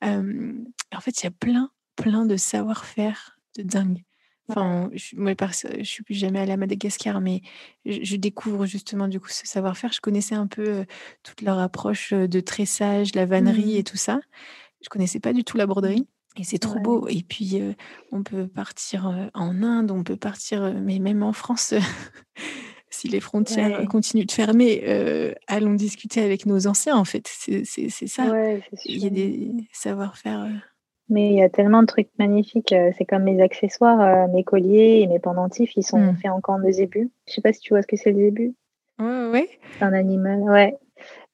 en 0.01 1.01
fait, 1.01 1.21
il 1.21 1.25
y 1.25 1.27
a 1.27 1.31
plein, 1.31 1.71
plein 1.95 2.25
de 2.25 2.37
savoir-faire 2.37 3.37
de 3.57 3.63
dingue. 3.63 4.03
Enfin, 4.49 4.89
je, 4.93 5.15
moi, 5.15 5.33
je 5.33 5.83
suis 5.83 6.03
plus 6.03 6.15
jamais 6.15 6.39
allée 6.39 6.51
à 6.51 6.57
Madagascar, 6.57 7.21
mais 7.21 7.41
je, 7.85 8.15
découvre 8.15 8.65
justement 8.65 9.07
du 9.07 9.19
coup 9.19 9.29
ce 9.29 9.47
savoir-faire. 9.47 9.93
Je 9.93 10.01
connaissais 10.01 10.35
un 10.35 10.47
peu 10.47 10.85
toute 11.23 11.41
leur 11.41 11.59
approche 11.59 12.13
de 12.13 12.39
tressage, 12.39 13.15
la 13.15 13.25
vannerie 13.25 13.77
et 13.77 13.81
mmh. 13.81 13.85
tout 13.85 13.97
ça. 13.97 14.19
Je 14.81 14.89
connaissais 14.89 15.19
pas 15.19 15.33
du 15.33 15.43
tout 15.43 15.57
la 15.57 15.67
broderie. 15.67 16.07
Et 16.37 16.43
c'est 16.43 16.59
trop 16.59 16.79
beau. 16.79 17.07
Et 17.09 17.23
puis, 17.23 17.61
on 18.11 18.23
peut 18.23 18.47
partir 18.47 19.29
en 19.33 19.63
Inde, 19.63 19.91
on 19.91 20.03
peut 20.03 20.15
partir, 20.15 20.73
mais 20.81 20.99
même 20.99 21.23
en 21.23 21.33
France, 21.33 21.73
si 22.89 23.09
les 23.09 23.19
frontières 23.19 23.85
continuent 23.89 24.25
de 24.25 24.31
fermer, 24.31 25.35
allons 25.47 25.73
discuter 25.73 26.21
avec 26.21 26.45
nos 26.45 26.67
anciens, 26.67 26.95
en 26.95 27.05
fait. 27.05 27.27
C'est 27.27 28.07
ça. 28.07 28.33
Il 28.85 28.97
y 28.97 29.07
a 29.07 29.09
des 29.09 29.51
savoir-faire. 29.73 30.49
Mais 31.11 31.29
il 31.29 31.35
y 31.35 31.43
a 31.43 31.49
tellement 31.49 31.81
de 31.81 31.87
trucs 31.87 32.09
magnifiques. 32.17 32.73
C'est 32.97 33.05
comme 33.05 33.23
mes 33.23 33.41
accessoires, 33.41 34.27
mes 34.29 34.43
colliers 34.43 35.01
et 35.01 35.07
mes 35.07 35.19
pendentifs, 35.19 35.75
ils 35.75 35.83
sont 35.83 35.99
mmh. 35.99 36.15
faits 36.15 36.31
encore 36.31 36.59
de 36.59 36.71
zébu. 36.71 37.11
Je 37.27 37.33
sais 37.33 37.41
pas 37.41 37.53
si 37.53 37.59
tu 37.59 37.73
vois 37.73 37.81
ce 37.81 37.87
que 37.87 37.97
c'est 37.97 38.11
le 38.11 38.17
zébu. 38.17 38.53
Ouais. 38.99 39.49
C'est 39.77 39.83
un 39.83 39.93
animal, 39.93 40.39
ouais. 40.41 40.77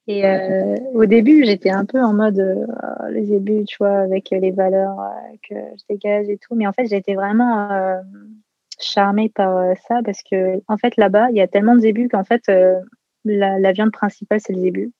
Et 0.07 0.25
euh, 0.25 0.75
au 0.93 1.05
début, 1.05 1.43
j'étais 1.43 1.69
un 1.69 1.83
peu 1.83 2.01
en 2.01 2.13
mode 2.13 2.39
euh, 2.39 2.65
les 3.11 3.23
débuts, 3.23 3.65
tu 3.65 3.75
vois, 3.77 3.99
avec 3.99 4.29
les 4.29 4.51
valeurs 4.51 4.97
euh, 4.99 5.35
que 5.47 5.55
je 5.55 5.83
dégage 5.89 6.29
et 6.29 6.37
tout. 6.37 6.55
Mais 6.55 6.65
en 6.65 6.71
fait, 6.71 6.85
j'ai 6.85 6.95
été 6.95 7.15
vraiment 7.15 7.69
euh, 7.71 7.97
charmée 8.79 9.27
par 9.27 9.75
ça 9.87 9.99
parce 10.05 10.23
que, 10.23 10.61
en 10.69 10.77
fait, 10.77 10.95
là-bas, 10.95 11.29
il 11.31 11.35
y 11.35 11.41
a 11.41 11.47
tellement 11.47 11.75
de 11.75 11.81
zébus 11.81 12.07
qu'en 12.07 12.23
fait, 12.23 12.43
la, 13.25 13.59
la, 13.59 13.71
viande 13.73 13.91
principale, 13.91 14.39
c'est 14.39 14.53
le 14.53 14.61
zébu. 14.61 14.93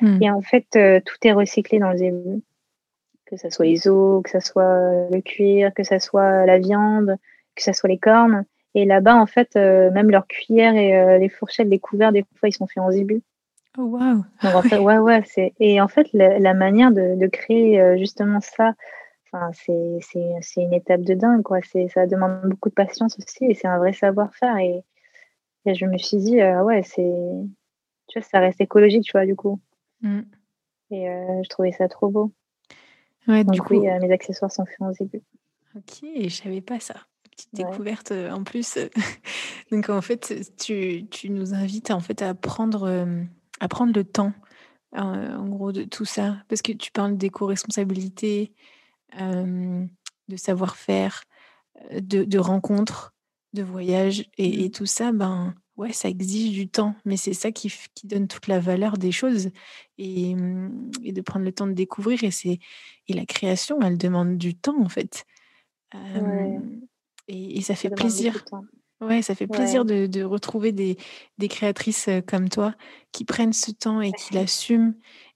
Hmm. 0.00 0.22
Et 0.22 0.30
en 0.30 0.40
fait, 0.40 0.66
tout 0.70 1.16
est 1.24 1.32
recyclé 1.32 1.80
dans 1.80 1.90
le 1.90 1.96
zébu. 1.96 2.42
Que 3.34 3.40
ce 3.40 3.50
soit 3.50 3.66
les 3.66 3.88
os, 3.88 4.22
que 4.22 4.30
ce 4.30 4.40
soit 4.40 5.08
le 5.10 5.20
cuir, 5.20 5.72
que 5.74 5.82
ce 5.82 5.98
soit 5.98 6.46
la 6.46 6.58
viande, 6.58 7.16
que 7.56 7.62
ce 7.62 7.72
soit 7.72 7.88
les 7.88 7.98
cornes. 7.98 8.44
Et 8.74 8.84
là-bas, 8.84 9.16
en 9.16 9.26
fait, 9.26 9.54
même 9.56 10.10
leurs 10.10 10.26
cuillères 10.26 10.74
et 10.74 11.18
les 11.18 11.28
fourchettes, 11.28 11.68
les 11.68 11.78
couverts, 11.78 12.12
des 12.12 12.24
fois, 12.36 12.48
ils 12.48 12.52
sont 12.52 12.66
faits 12.66 12.82
en 12.82 12.90
zébu. 12.90 13.22
Oh, 13.76 13.82
wow. 13.82 14.24
en 14.42 14.62
fait, 14.62 14.78
ouais, 14.78 14.98
ouais, 14.98 15.22
c'est... 15.26 15.52
Et 15.58 15.80
en 15.80 15.88
fait, 15.88 16.08
la, 16.12 16.54
manière 16.54 16.92
de, 16.92 17.16
de, 17.16 17.26
créer 17.26 17.80
euh, 17.80 17.96
justement 17.98 18.40
ça, 18.40 18.74
c'est, 19.52 19.98
c'est, 20.00 20.30
c'est 20.42 20.62
une 20.62 20.72
étape 20.72 21.00
de 21.00 21.14
dingue, 21.14 21.42
quoi. 21.42 21.58
C'est, 21.62 21.88
ça 21.88 22.06
demande 22.06 22.42
beaucoup 22.44 22.68
de 22.68 22.74
patience 22.74 23.18
aussi 23.18 23.46
et 23.46 23.54
c'est 23.54 23.66
un 23.66 23.78
vrai 23.78 23.92
savoir-faire. 23.92 24.56
Et, 24.58 24.84
et 25.66 25.74
je 25.74 25.86
me 25.86 25.98
suis 25.98 26.18
dit, 26.18 26.40
euh, 26.40 26.62
ouais, 26.62 26.82
c'est. 26.84 27.12
Tu 28.06 28.20
vois, 28.20 28.28
ça 28.28 28.38
reste 28.38 28.60
écologique, 28.60 29.02
tu 29.02 29.12
vois, 29.12 29.26
du 29.26 29.34
coup. 29.34 29.58
Mm. 30.02 30.20
Et 30.92 31.08
euh, 31.08 31.42
je 31.42 31.48
trouvais 31.48 31.72
ça 31.72 31.88
trop 31.88 32.08
beau. 32.08 32.32
Ouais, 33.26 33.44
du 33.44 33.60
coup. 33.60 33.74
Oui, 33.74 33.86
mes 34.00 34.12
accessoires 34.12 34.52
sont 34.52 34.66
faits 34.66 34.80
en 34.80 34.92
début. 34.92 35.22
Ok, 35.76 36.04
je 36.16 36.28
savais 36.28 36.60
pas 36.60 36.80
ça 36.80 36.94
petite 37.30 37.54
découverte 37.54 38.12
en 38.12 38.44
plus. 38.44 38.78
Donc 39.72 39.88
en 39.88 40.00
fait, 40.00 40.52
tu, 40.56 41.04
tu, 41.10 41.30
nous 41.30 41.52
invites 41.52 41.90
en 41.90 41.98
fait 41.98 42.22
à 42.22 42.32
prendre 42.32 42.86
à 43.60 43.68
prendre 43.68 43.92
le 43.94 44.04
temps, 44.04 44.32
euh, 44.96 45.36
en 45.36 45.48
gros, 45.48 45.72
de 45.72 45.84
tout 45.84 46.04
ça. 46.04 46.36
Parce 46.48 46.62
que 46.62 46.72
tu 46.72 46.90
parles 46.92 47.16
d'éco-responsabilité, 47.16 48.52
de 49.18 50.36
savoir-faire, 50.36 51.24
de, 51.92 52.24
de, 52.24 52.38
rencontres, 52.38 53.14
de 53.52 53.62
voyages 53.62 54.28
et, 54.38 54.68
mmh. 54.68 54.70
tout 54.70 54.86
ça, 54.86 55.12
ben 55.12 55.54
ouais, 55.76 55.92
ça 55.92 56.08
exige 56.08 56.52
du 56.52 56.68
temps. 56.68 56.94
Mais 57.04 57.16
c'est 57.16 57.34
ça 57.34 57.52
qui, 57.52 57.72
qui, 57.94 58.06
donne 58.06 58.28
toute 58.28 58.46
la 58.46 58.60
valeur 58.60 58.98
des 58.98 59.12
choses 59.12 59.50
et, 59.98 60.34
mmh, 60.34 60.90
et, 61.04 61.12
de 61.12 61.20
prendre 61.20 61.44
le 61.44 61.52
temps 61.52 61.66
de 61.66 61.72
découvrir. 61.72 62.24
Et, 62.24 62.30
c'est, 62.30 62.58
et 63.08 63.12
la 63.12 63.26
création, 63.26 63.80
elle 63.82 63.98
demande 63.98 64.38
du 64.38 64.54
temps, 64.54 64.80
en 64.80 64.88
fait. 64.88 65.24
et, 67.28 67.60
ça 67.62 67.74
fait 67.74 67.90
plaisir. 67.90 68.44
Ouais, 69.00 69.22
ça 69.22 69.34
fait 69.34 69.46
plaisir 69.46 69.84
de, 69.84 70.22
retrouver 70.22 70.72
des, 70.72 70.96
créatrices 71.48 72.08
comme 72.26 72.48
toi 72.48 72.74
qui 73.12 73.24
prennent 73.24 73.52
ce 73.52 73.70
temps 73.70 74.00
et 74.00 74.12
qui 74.12 74.34
l'assument 74.34 74.94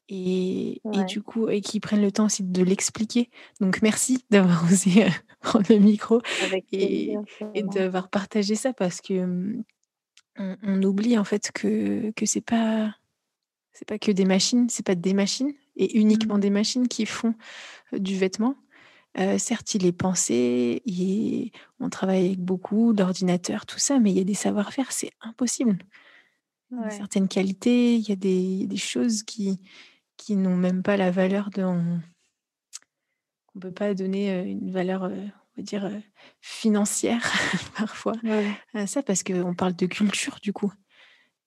et, 0.08 0.80
du 1.06 1.22
coup 1.22 1.48
et 1.48 1.60
qui 1.60 1.80
prennent 1.80 2.00
le 2.00 2.12
temps 2.12 2.26
aussi 2.26 2.42
de 2.42 2.62
l'expliquer. 2.62 3.30
Donc 3.60 3.82
merci 3.82 4.24
d'avoir 4.30 4.64
osé 4.64 5.06
prendre 5.40 5.66
le 5.68 5.78
micro 5.78 6.20
et, 6.72 7.16
d'avoir 7.74 8.08
partagé 8.08 8.54
ça 8.54 8.72
parce 8.72 9.00
que 9.00 9.56
on, 10.38 10.82
oublie 10.82 11.18
en 11.18 11.24
fait 11.24 11.50
que 11.52 12.10
que 12.12 12.26
c'est 12.26 12.40
pas 12.40 12.94
c'est 13.72 13.86
pas 13.86 13.98
que 13.98 14.10
des 14.10 14.24
machines, 14.24 14.68
c'est 14.68 14.84
pas 14.84 14.94
des 14.94 15.14
machines 15.14 15.52
et 15.76 15.98
uniquement 15.98 16.36
mmh. 16.36 16.40
des 16.40 16.50
machines 16.50 16.88
qui 16.88 17.06
font 17.06 17.34
du 17.92 18.16
vêtement. 18.16 18.56
Euh, 19.18 19.38
certes, 19.38 19.74
il 19.74 19.86
est 19.86 19.92
pensé, 19.92 20.82
on 21.80 21.88
travaille 21.88 22.26
avec 22.26 22.40
beaucoup 22.40 22.92
d'ordinateurs, 22.92 23.66
tout 23.66 23.78
ça, 23.78 23.98
mais 23.98 24.10
il 24.10 24.18
y 24.18 24.20
a 24.20 24.24
des 24.24 24.34
savoir-faire, 24.34 24.92
c'est 24.92 25.10
impossible. 25.20 25.78
Il 26.70 26.90
certaines 26.90 27.28
qualités, 27.28 27.96
il 27.96 28.08
y 28.08 28.12
a 28.12 28.16
des, 28.16 28.76
choses 28.76 29.22
qui, 29.22 29.58
qui 30.16 30.36
n'ont 30.36 30.56
même 30.56 30.82
pas 30.82 30.96
la 30.96 31.10
valeur 31.10 31.50
de. 31.50 31.62
On 31.62 32.00
ne 33.54 33.60
peut 33.60 33.72
pas 33.72 33.94
donner 33.94 34.30
euh, 34.30 34.44
une 34.44 34.70
valeur, 34.70 35.04
euh, 35.04 35.26
va 35.58 35.62
dire, 35.62 35.90
financière 36.40 37.30
parfois 37.76 38.14
à 38.74 38.86
ça, 38.86 39.02
parce 39.02 39.22
qu'on 39.22 39.54
parle 39.54 39.74
de 39.76 39.86
culture 39.86 40.38
du 40.42 40.52
coup. 40.52 40.72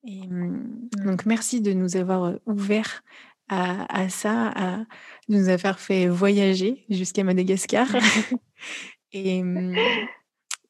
Et, 0.03 0.27
mmh, 0.27 0.89
donc, 1.03 1.25
merci 1.25 1.61
de 1.61 1.73
nous 1.73 1.95
avoir 1.95 2.33
ouvert 2.45 3.03
à, 3.49 4.07
ça, 4.07 4.53
à 4.55 4.79
nous 5.27 5.49
avoir 5.49 5.77
fait 5.79 6.07
voyager 6.07 6.85
jusqu'à 6.89 7.23
Madagascar. 7.23 7.87
et, 9.11 9.43
mmh, 9.43 9.75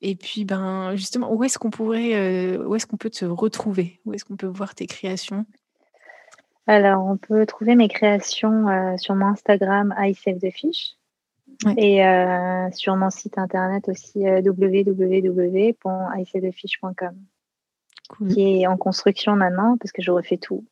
et 0.01 0.15
puis, 0.15 0.45
ben, 0.45 0.95
justement, 0.95 1.31
où 1.31 1.43
est-ce 1.43 1.59
qu'on 1.59 1.69
pourrait, 1.69 2.57
où 2.57 2.75
est-ce 2.75 2.87
qu'on 2.87 2.97
peut 2.97 3.11
te 3.11 3.25
retrouver? 3.25 3.99
Où 4.05 4.13
est-ce 4.13 4.25
qu'on 4.25 4.35
peut 4.35 4.47
voir 4.47 4.73
tes 4.73 4.87
créations? 4.87 5.45
Alors, 6.67 7.05
on 7.05 7.17
peut 7.17 7.45
trouver 7.45 7.75
mes 7.75 7.87
créations 7.87 8.67
euh, 8.67 8.97
sur 8.97 9.15
mon 9.15 9.27
Instagram 9.27 9.93
I 9.97 10.13
Save 10.13 10.39
the 10.39 10.51
Fish. 10.51 10.95
Et 11.77 12.05
euh, 12.05 12.69
sur 12.71 12.95
mon 12.95 13.09
site 13.09 13.37
internet 13.37 13.87
aussi 13.87 14.19
www.isavethefish.com 14.19 17.15
qui 18.29 18.41
est 18.41 18.67
en 18.67 18.77
construction 18.77 19.35
maintenant 19.35 19.77
parce 19.77 19.91
que 19.91 20.01
je 20.01 20.11
refais 20.11 20.37
tout. 20.37 20.65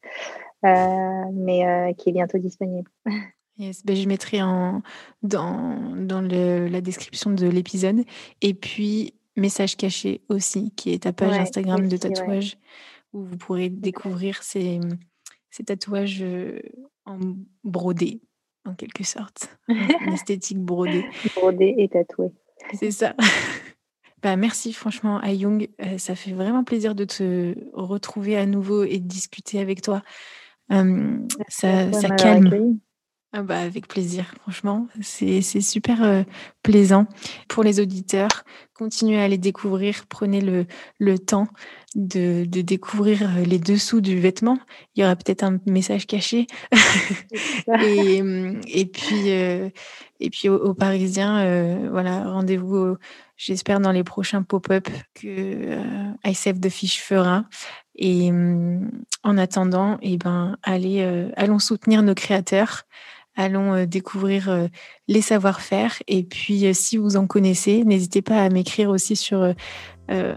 Euh, 0.65 1.23
mais 1.33 1.65
euh, 1.65 1.93
qui 1.93 2.09
est 2.09 2.13
bientôt 2.13 2.37
disponible. 2.37 2.89
Yes, 3.57 3.85
ben 3.85 3.93
je 3.93 4.07
mettrai 4.07 4.41
en, 4.41 4.81
dans, 5.21 5.75
dans 5.97 6.21
le, 6.21 6.69
la 6.69 6.79
description 6.79 7.29
de 7.29 7.45
l'épisode. 7.45 8.05
Et 8.39 8.53
puis, 8.53 9.15
message 9.35 9.75
caché 9.75 10.21
aussi, 10.29 10.71
qui 10.77 10.93
est 10.93 11.03
ta 11.03 11.11
page 11.11 11.37
Instagram 11.37 11.89
de 11.89 11.97
tatouage, 11.97 12.55
où 13.11 13.21
vous 13.21 13.35
pourrez 13.35 13.67
découvrir 13.67 14.43
ces, 14.43 14.79
ces 15.51 15.65
tatouages 15.65 16.21
euh, 16.21 16.61
en 17.03 17.19
brodé, 17.65 18.21
en 18.65 18.73
quelque 18.73 19.03
sorte. 19.03 19.57
Une 19.67 19.77
esthétique 20.13 20.59
brodée. 20.59 21.05
Brodé 21.35 21.75
et 21.77 21.87
tatoué. 21.89 22.31
C'est 22.73 22.91
ça. 22.91 23.15
Bah, 24.21 24.35
merci 24.35 24.73
franchement 24.73 25.21
Ayung, 25.23 25.69
ça 25.97 26.13
fait 26.13 26.33
vraiment 26.33 26.65
plaisir 26.65 26.93
de 26.93 27.05
te 27.05 27.55
retrouver 27.71 28.35
à 28.35 28.45
nouveau 28.45 28.83
et 28.83 28.99
de 28.99 29.07
discuter 29.07 29.61
avec 29.61 29.81
toi 29.81 30.01
ça, 31.47 31.91
ça 31.91 32.09
calme. 32.09 32.79
Ah 33.31 33.43
bah 33.43 33.59
avec 33.59 33.87
plaisir, 33.87 34.33
franchement, 34.41 34.87
c'est 35.01 35.41
super 35.61 36.01
euh, 36.01 36.23
plaisant. 36.63 37.05
Pour 37.47 37.63
les 37.63 37.79
auditeurs, 37.79 38.43
continuez 38.73 39.21
à 39.21 39.27
les 39.27 39.37
découvrir, 39.37 40.07
prenez 40.09 40.41
le, 40.41 40.65
le 40.97 41.19
temps 41.19 41.47
de, 41.93 42.45
de, 42.45 42.61
découvrir 42.61 43.21
euh, 43.21 43.43
les 43.43 43.59
dessous 43.59 44.01
du 44.01 44.19
vêtement. 44.19 44.57
Il 44.95 45.01
y 45.01 45.03
aura 45.03 45.15
peut-être 45.15 45.43
un 45.43 45.59
message 45.67 46.07
caché. 46.07 46.47
et, 47.83 48.23
et, 48.65 48.85
puis, 48.87 49.29
euh, 49.29 49.69
et 50.19 50.31
puis 50.31 50.49
aux, 50.49 50.73
Parisiens, 50.73 51.87
voilà, 51.91 52.31
rendez-vous, 52.31 52.97
j'espère, 53.37 53.79
dans 53.79 53.91
les 53.91 54.03
prochains 54.03 54.41
pop-up 54.41 54.87
que 55.13 55.77
ICF 56.25 56.59
de 56.59 56.69
Fiche 56.69 56.99
fera. 56.99 57.45
Et 57.95 58.31
en 59.23 59.37
attendant, 59.37 59.99
eh 60.01 60.17
ben, 60.17 60.57
allez, 60.63 61.29
allons 61.35 61.59
soutenir 61.59 62.01
nos 62.01 62.15
créateurs 62.15 62.85
allons 63.35 63.73
euh, 63.73 63.85
découvrir 63.85 64.49
euh, 64.49 64.67
les 65.07 65.21
savoir-faire. 65.21 65.93
Et 66.07 66.23
puis, 66.23 66.67
euh, 66.67 66.73
si 66.73 66.97
vous 66.97 67.17
en 67.17 67.27
connaissez, 67.27 67.83
n'hésitez 67.85 68.21
pas 68.21 68.43
à 68.43 68.49
m'écrire 68.49 68.89
aussi 68.89 69.15
sur 69.15 69.53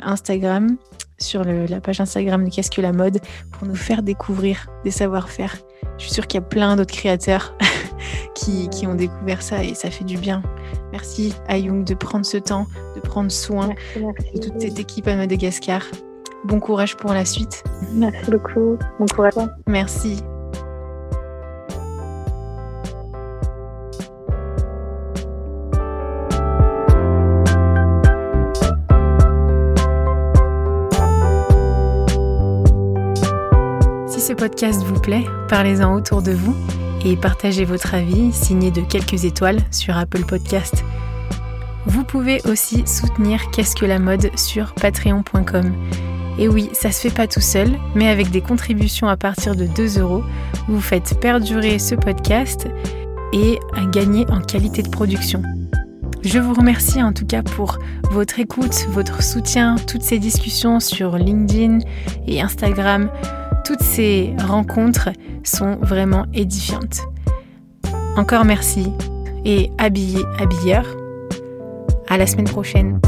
Instagram, 0.02 0.76
sur 1.18 1.44
la 1.44 1.80
page 1.80 1.98
Instagram 1.98 2.44
de 2.44 2.50
Qu'est-ce 2.50 2.70
que 2.70 2.82
la 2.82 2.92
mode, 2.92 3.20
pour 3.50 3.66
nous 3.66 3.74
faire 3.74 4.02
découvrir 4.02 4.66
des 4.84 4.90
savoir-faire. 4.90 5.56
Je 5.96 6.02
suis 6.04 6.12
sûre 6.12 6.26
qu'il 6.26 6.40
y 6.40 6.44
a 6.44 6.46
plein 6.46 6.76
d'autres 6.76 6.94
créateurs 6.94 7.56
qui, 8.34 8.68
ont 8.86 8.94
découvert 8.94 9.40
ça 9.40 9.64
et 9.64 9.72
ça 9.72 9.90
fait 9.90 10.04
du 10.04 10.18
bien. 10.18 10.42
Merci 10.90 11.32
à 11.48 11.56
Young 11.56 11.84
de 11.84 11.94
prendre 11.94 12.26
ce 12.26 12.36
temps, 12.36 12.66
de 12.96 13.00
prendre 13.00 13.32
soin 13.32 13.70
de 13.96 14.40
toute 14.40 14.60
cette 14.60 14.78
équipe 14.78 15.08
à 15.08 15.16
Madagascar. 15.16 15.82
Bon 16.44 16.60
courage 16.60 16.96
pour 16.96 17.14
la 17.14 17.24
suite. 17.24 17.64
Merci 17.94 18.30
beaucoup. 18.30 18.76
Bon 18.98 19.06
courage. 19.06 19.34
Merci. 19.66 20.22
Podcast 34.34 34.82
vous 34.82 35.00
plaît, 35.00 35.24
parlez-en 35.48 35.94
autour 35.94 36.22
de 36.22 36.32
vous 36.32 36.54
et 37.04 37.16
partagez 37.16 37.64
votre 37.64 37.94
avis 37.94 38.32
signé 38.32 38.70
de 38.70 38.80
quelques 38.80 39.24
étoiles 39.24 39.60
sur 39.70 39.96
Apple 39.96 40.24
Podcast. 40.24 40.84
Vous 41.86 42.04
pouvez 42.04 42.40
aussi 42.46 42.86
soutenir 42.86 43.50
Qu'est-ce 43.50 43.74
que 43.74 43.86
la 43.86 43.98
mode 43.98 44.30
sur 44.38 44.74
patreon.com. 44.74 45.72
Et 46.38 46.48
oui, 46.48 46.70
ça 46.72 46.92
se 46.92 47.08
fait 47.08 47.14
pas 47.14 47.26
tout 47.26 47.40
seul, 47.40 47.70
mais 47.94 48.08
avec 48.08 48.30
des 48.30 48.40
contributions 48.40 49.08
à 49.08 49.16
partir 49.16 49.54
de 49.54 49.66
2 49.66 49.98
euros, 49.98 50.22
vous 50.68 50.80
faites 50.80 51.18
perdurer 51.20 51.78
ce 51.78 51.94
podcast 51.94 52.68
et 53.32 53.58
gagner 53.90 54.26
en 54.30 54.40
qualité 54.40 54.82
de 54.82 54.88
production. 54.88 55.42
Je 56.24 56.38
vous 56.38 56.54
remercie 56.54 57.02
en 57.02 57.12
tout 57.12 57.26
cas 57.26 57.42
pour 57.42 57.78
votre 58.10 58.38
écoute, 58.38 58.86
votre 58.90 59.22
soutien, 59.22 59.76
toutes 59.88 60.02
ces 60.02 60.18
discussions 60.18 60.78
sur 60.78 61.16
LinkedIn 61.16 61.80
et 62.26 62.40
Instagram. 62.40 63.10
Toutes 63.64 63.82
ces 63.82 64.34
rencontres 64.38 65.10
sont 65.44 65.76
vraiment 65.76 66.26
édifiantes. 66.34 67.02
Encore 68.16 68.44
merci 68.44 68.92
et 69.44 69.70
habillé, 69.78 70.20
habilleur. 70.38 70.84
À 72.08 72.18
la 72.18 72.26
semaine 72.26 72.48
prochaine. 72.48 73.00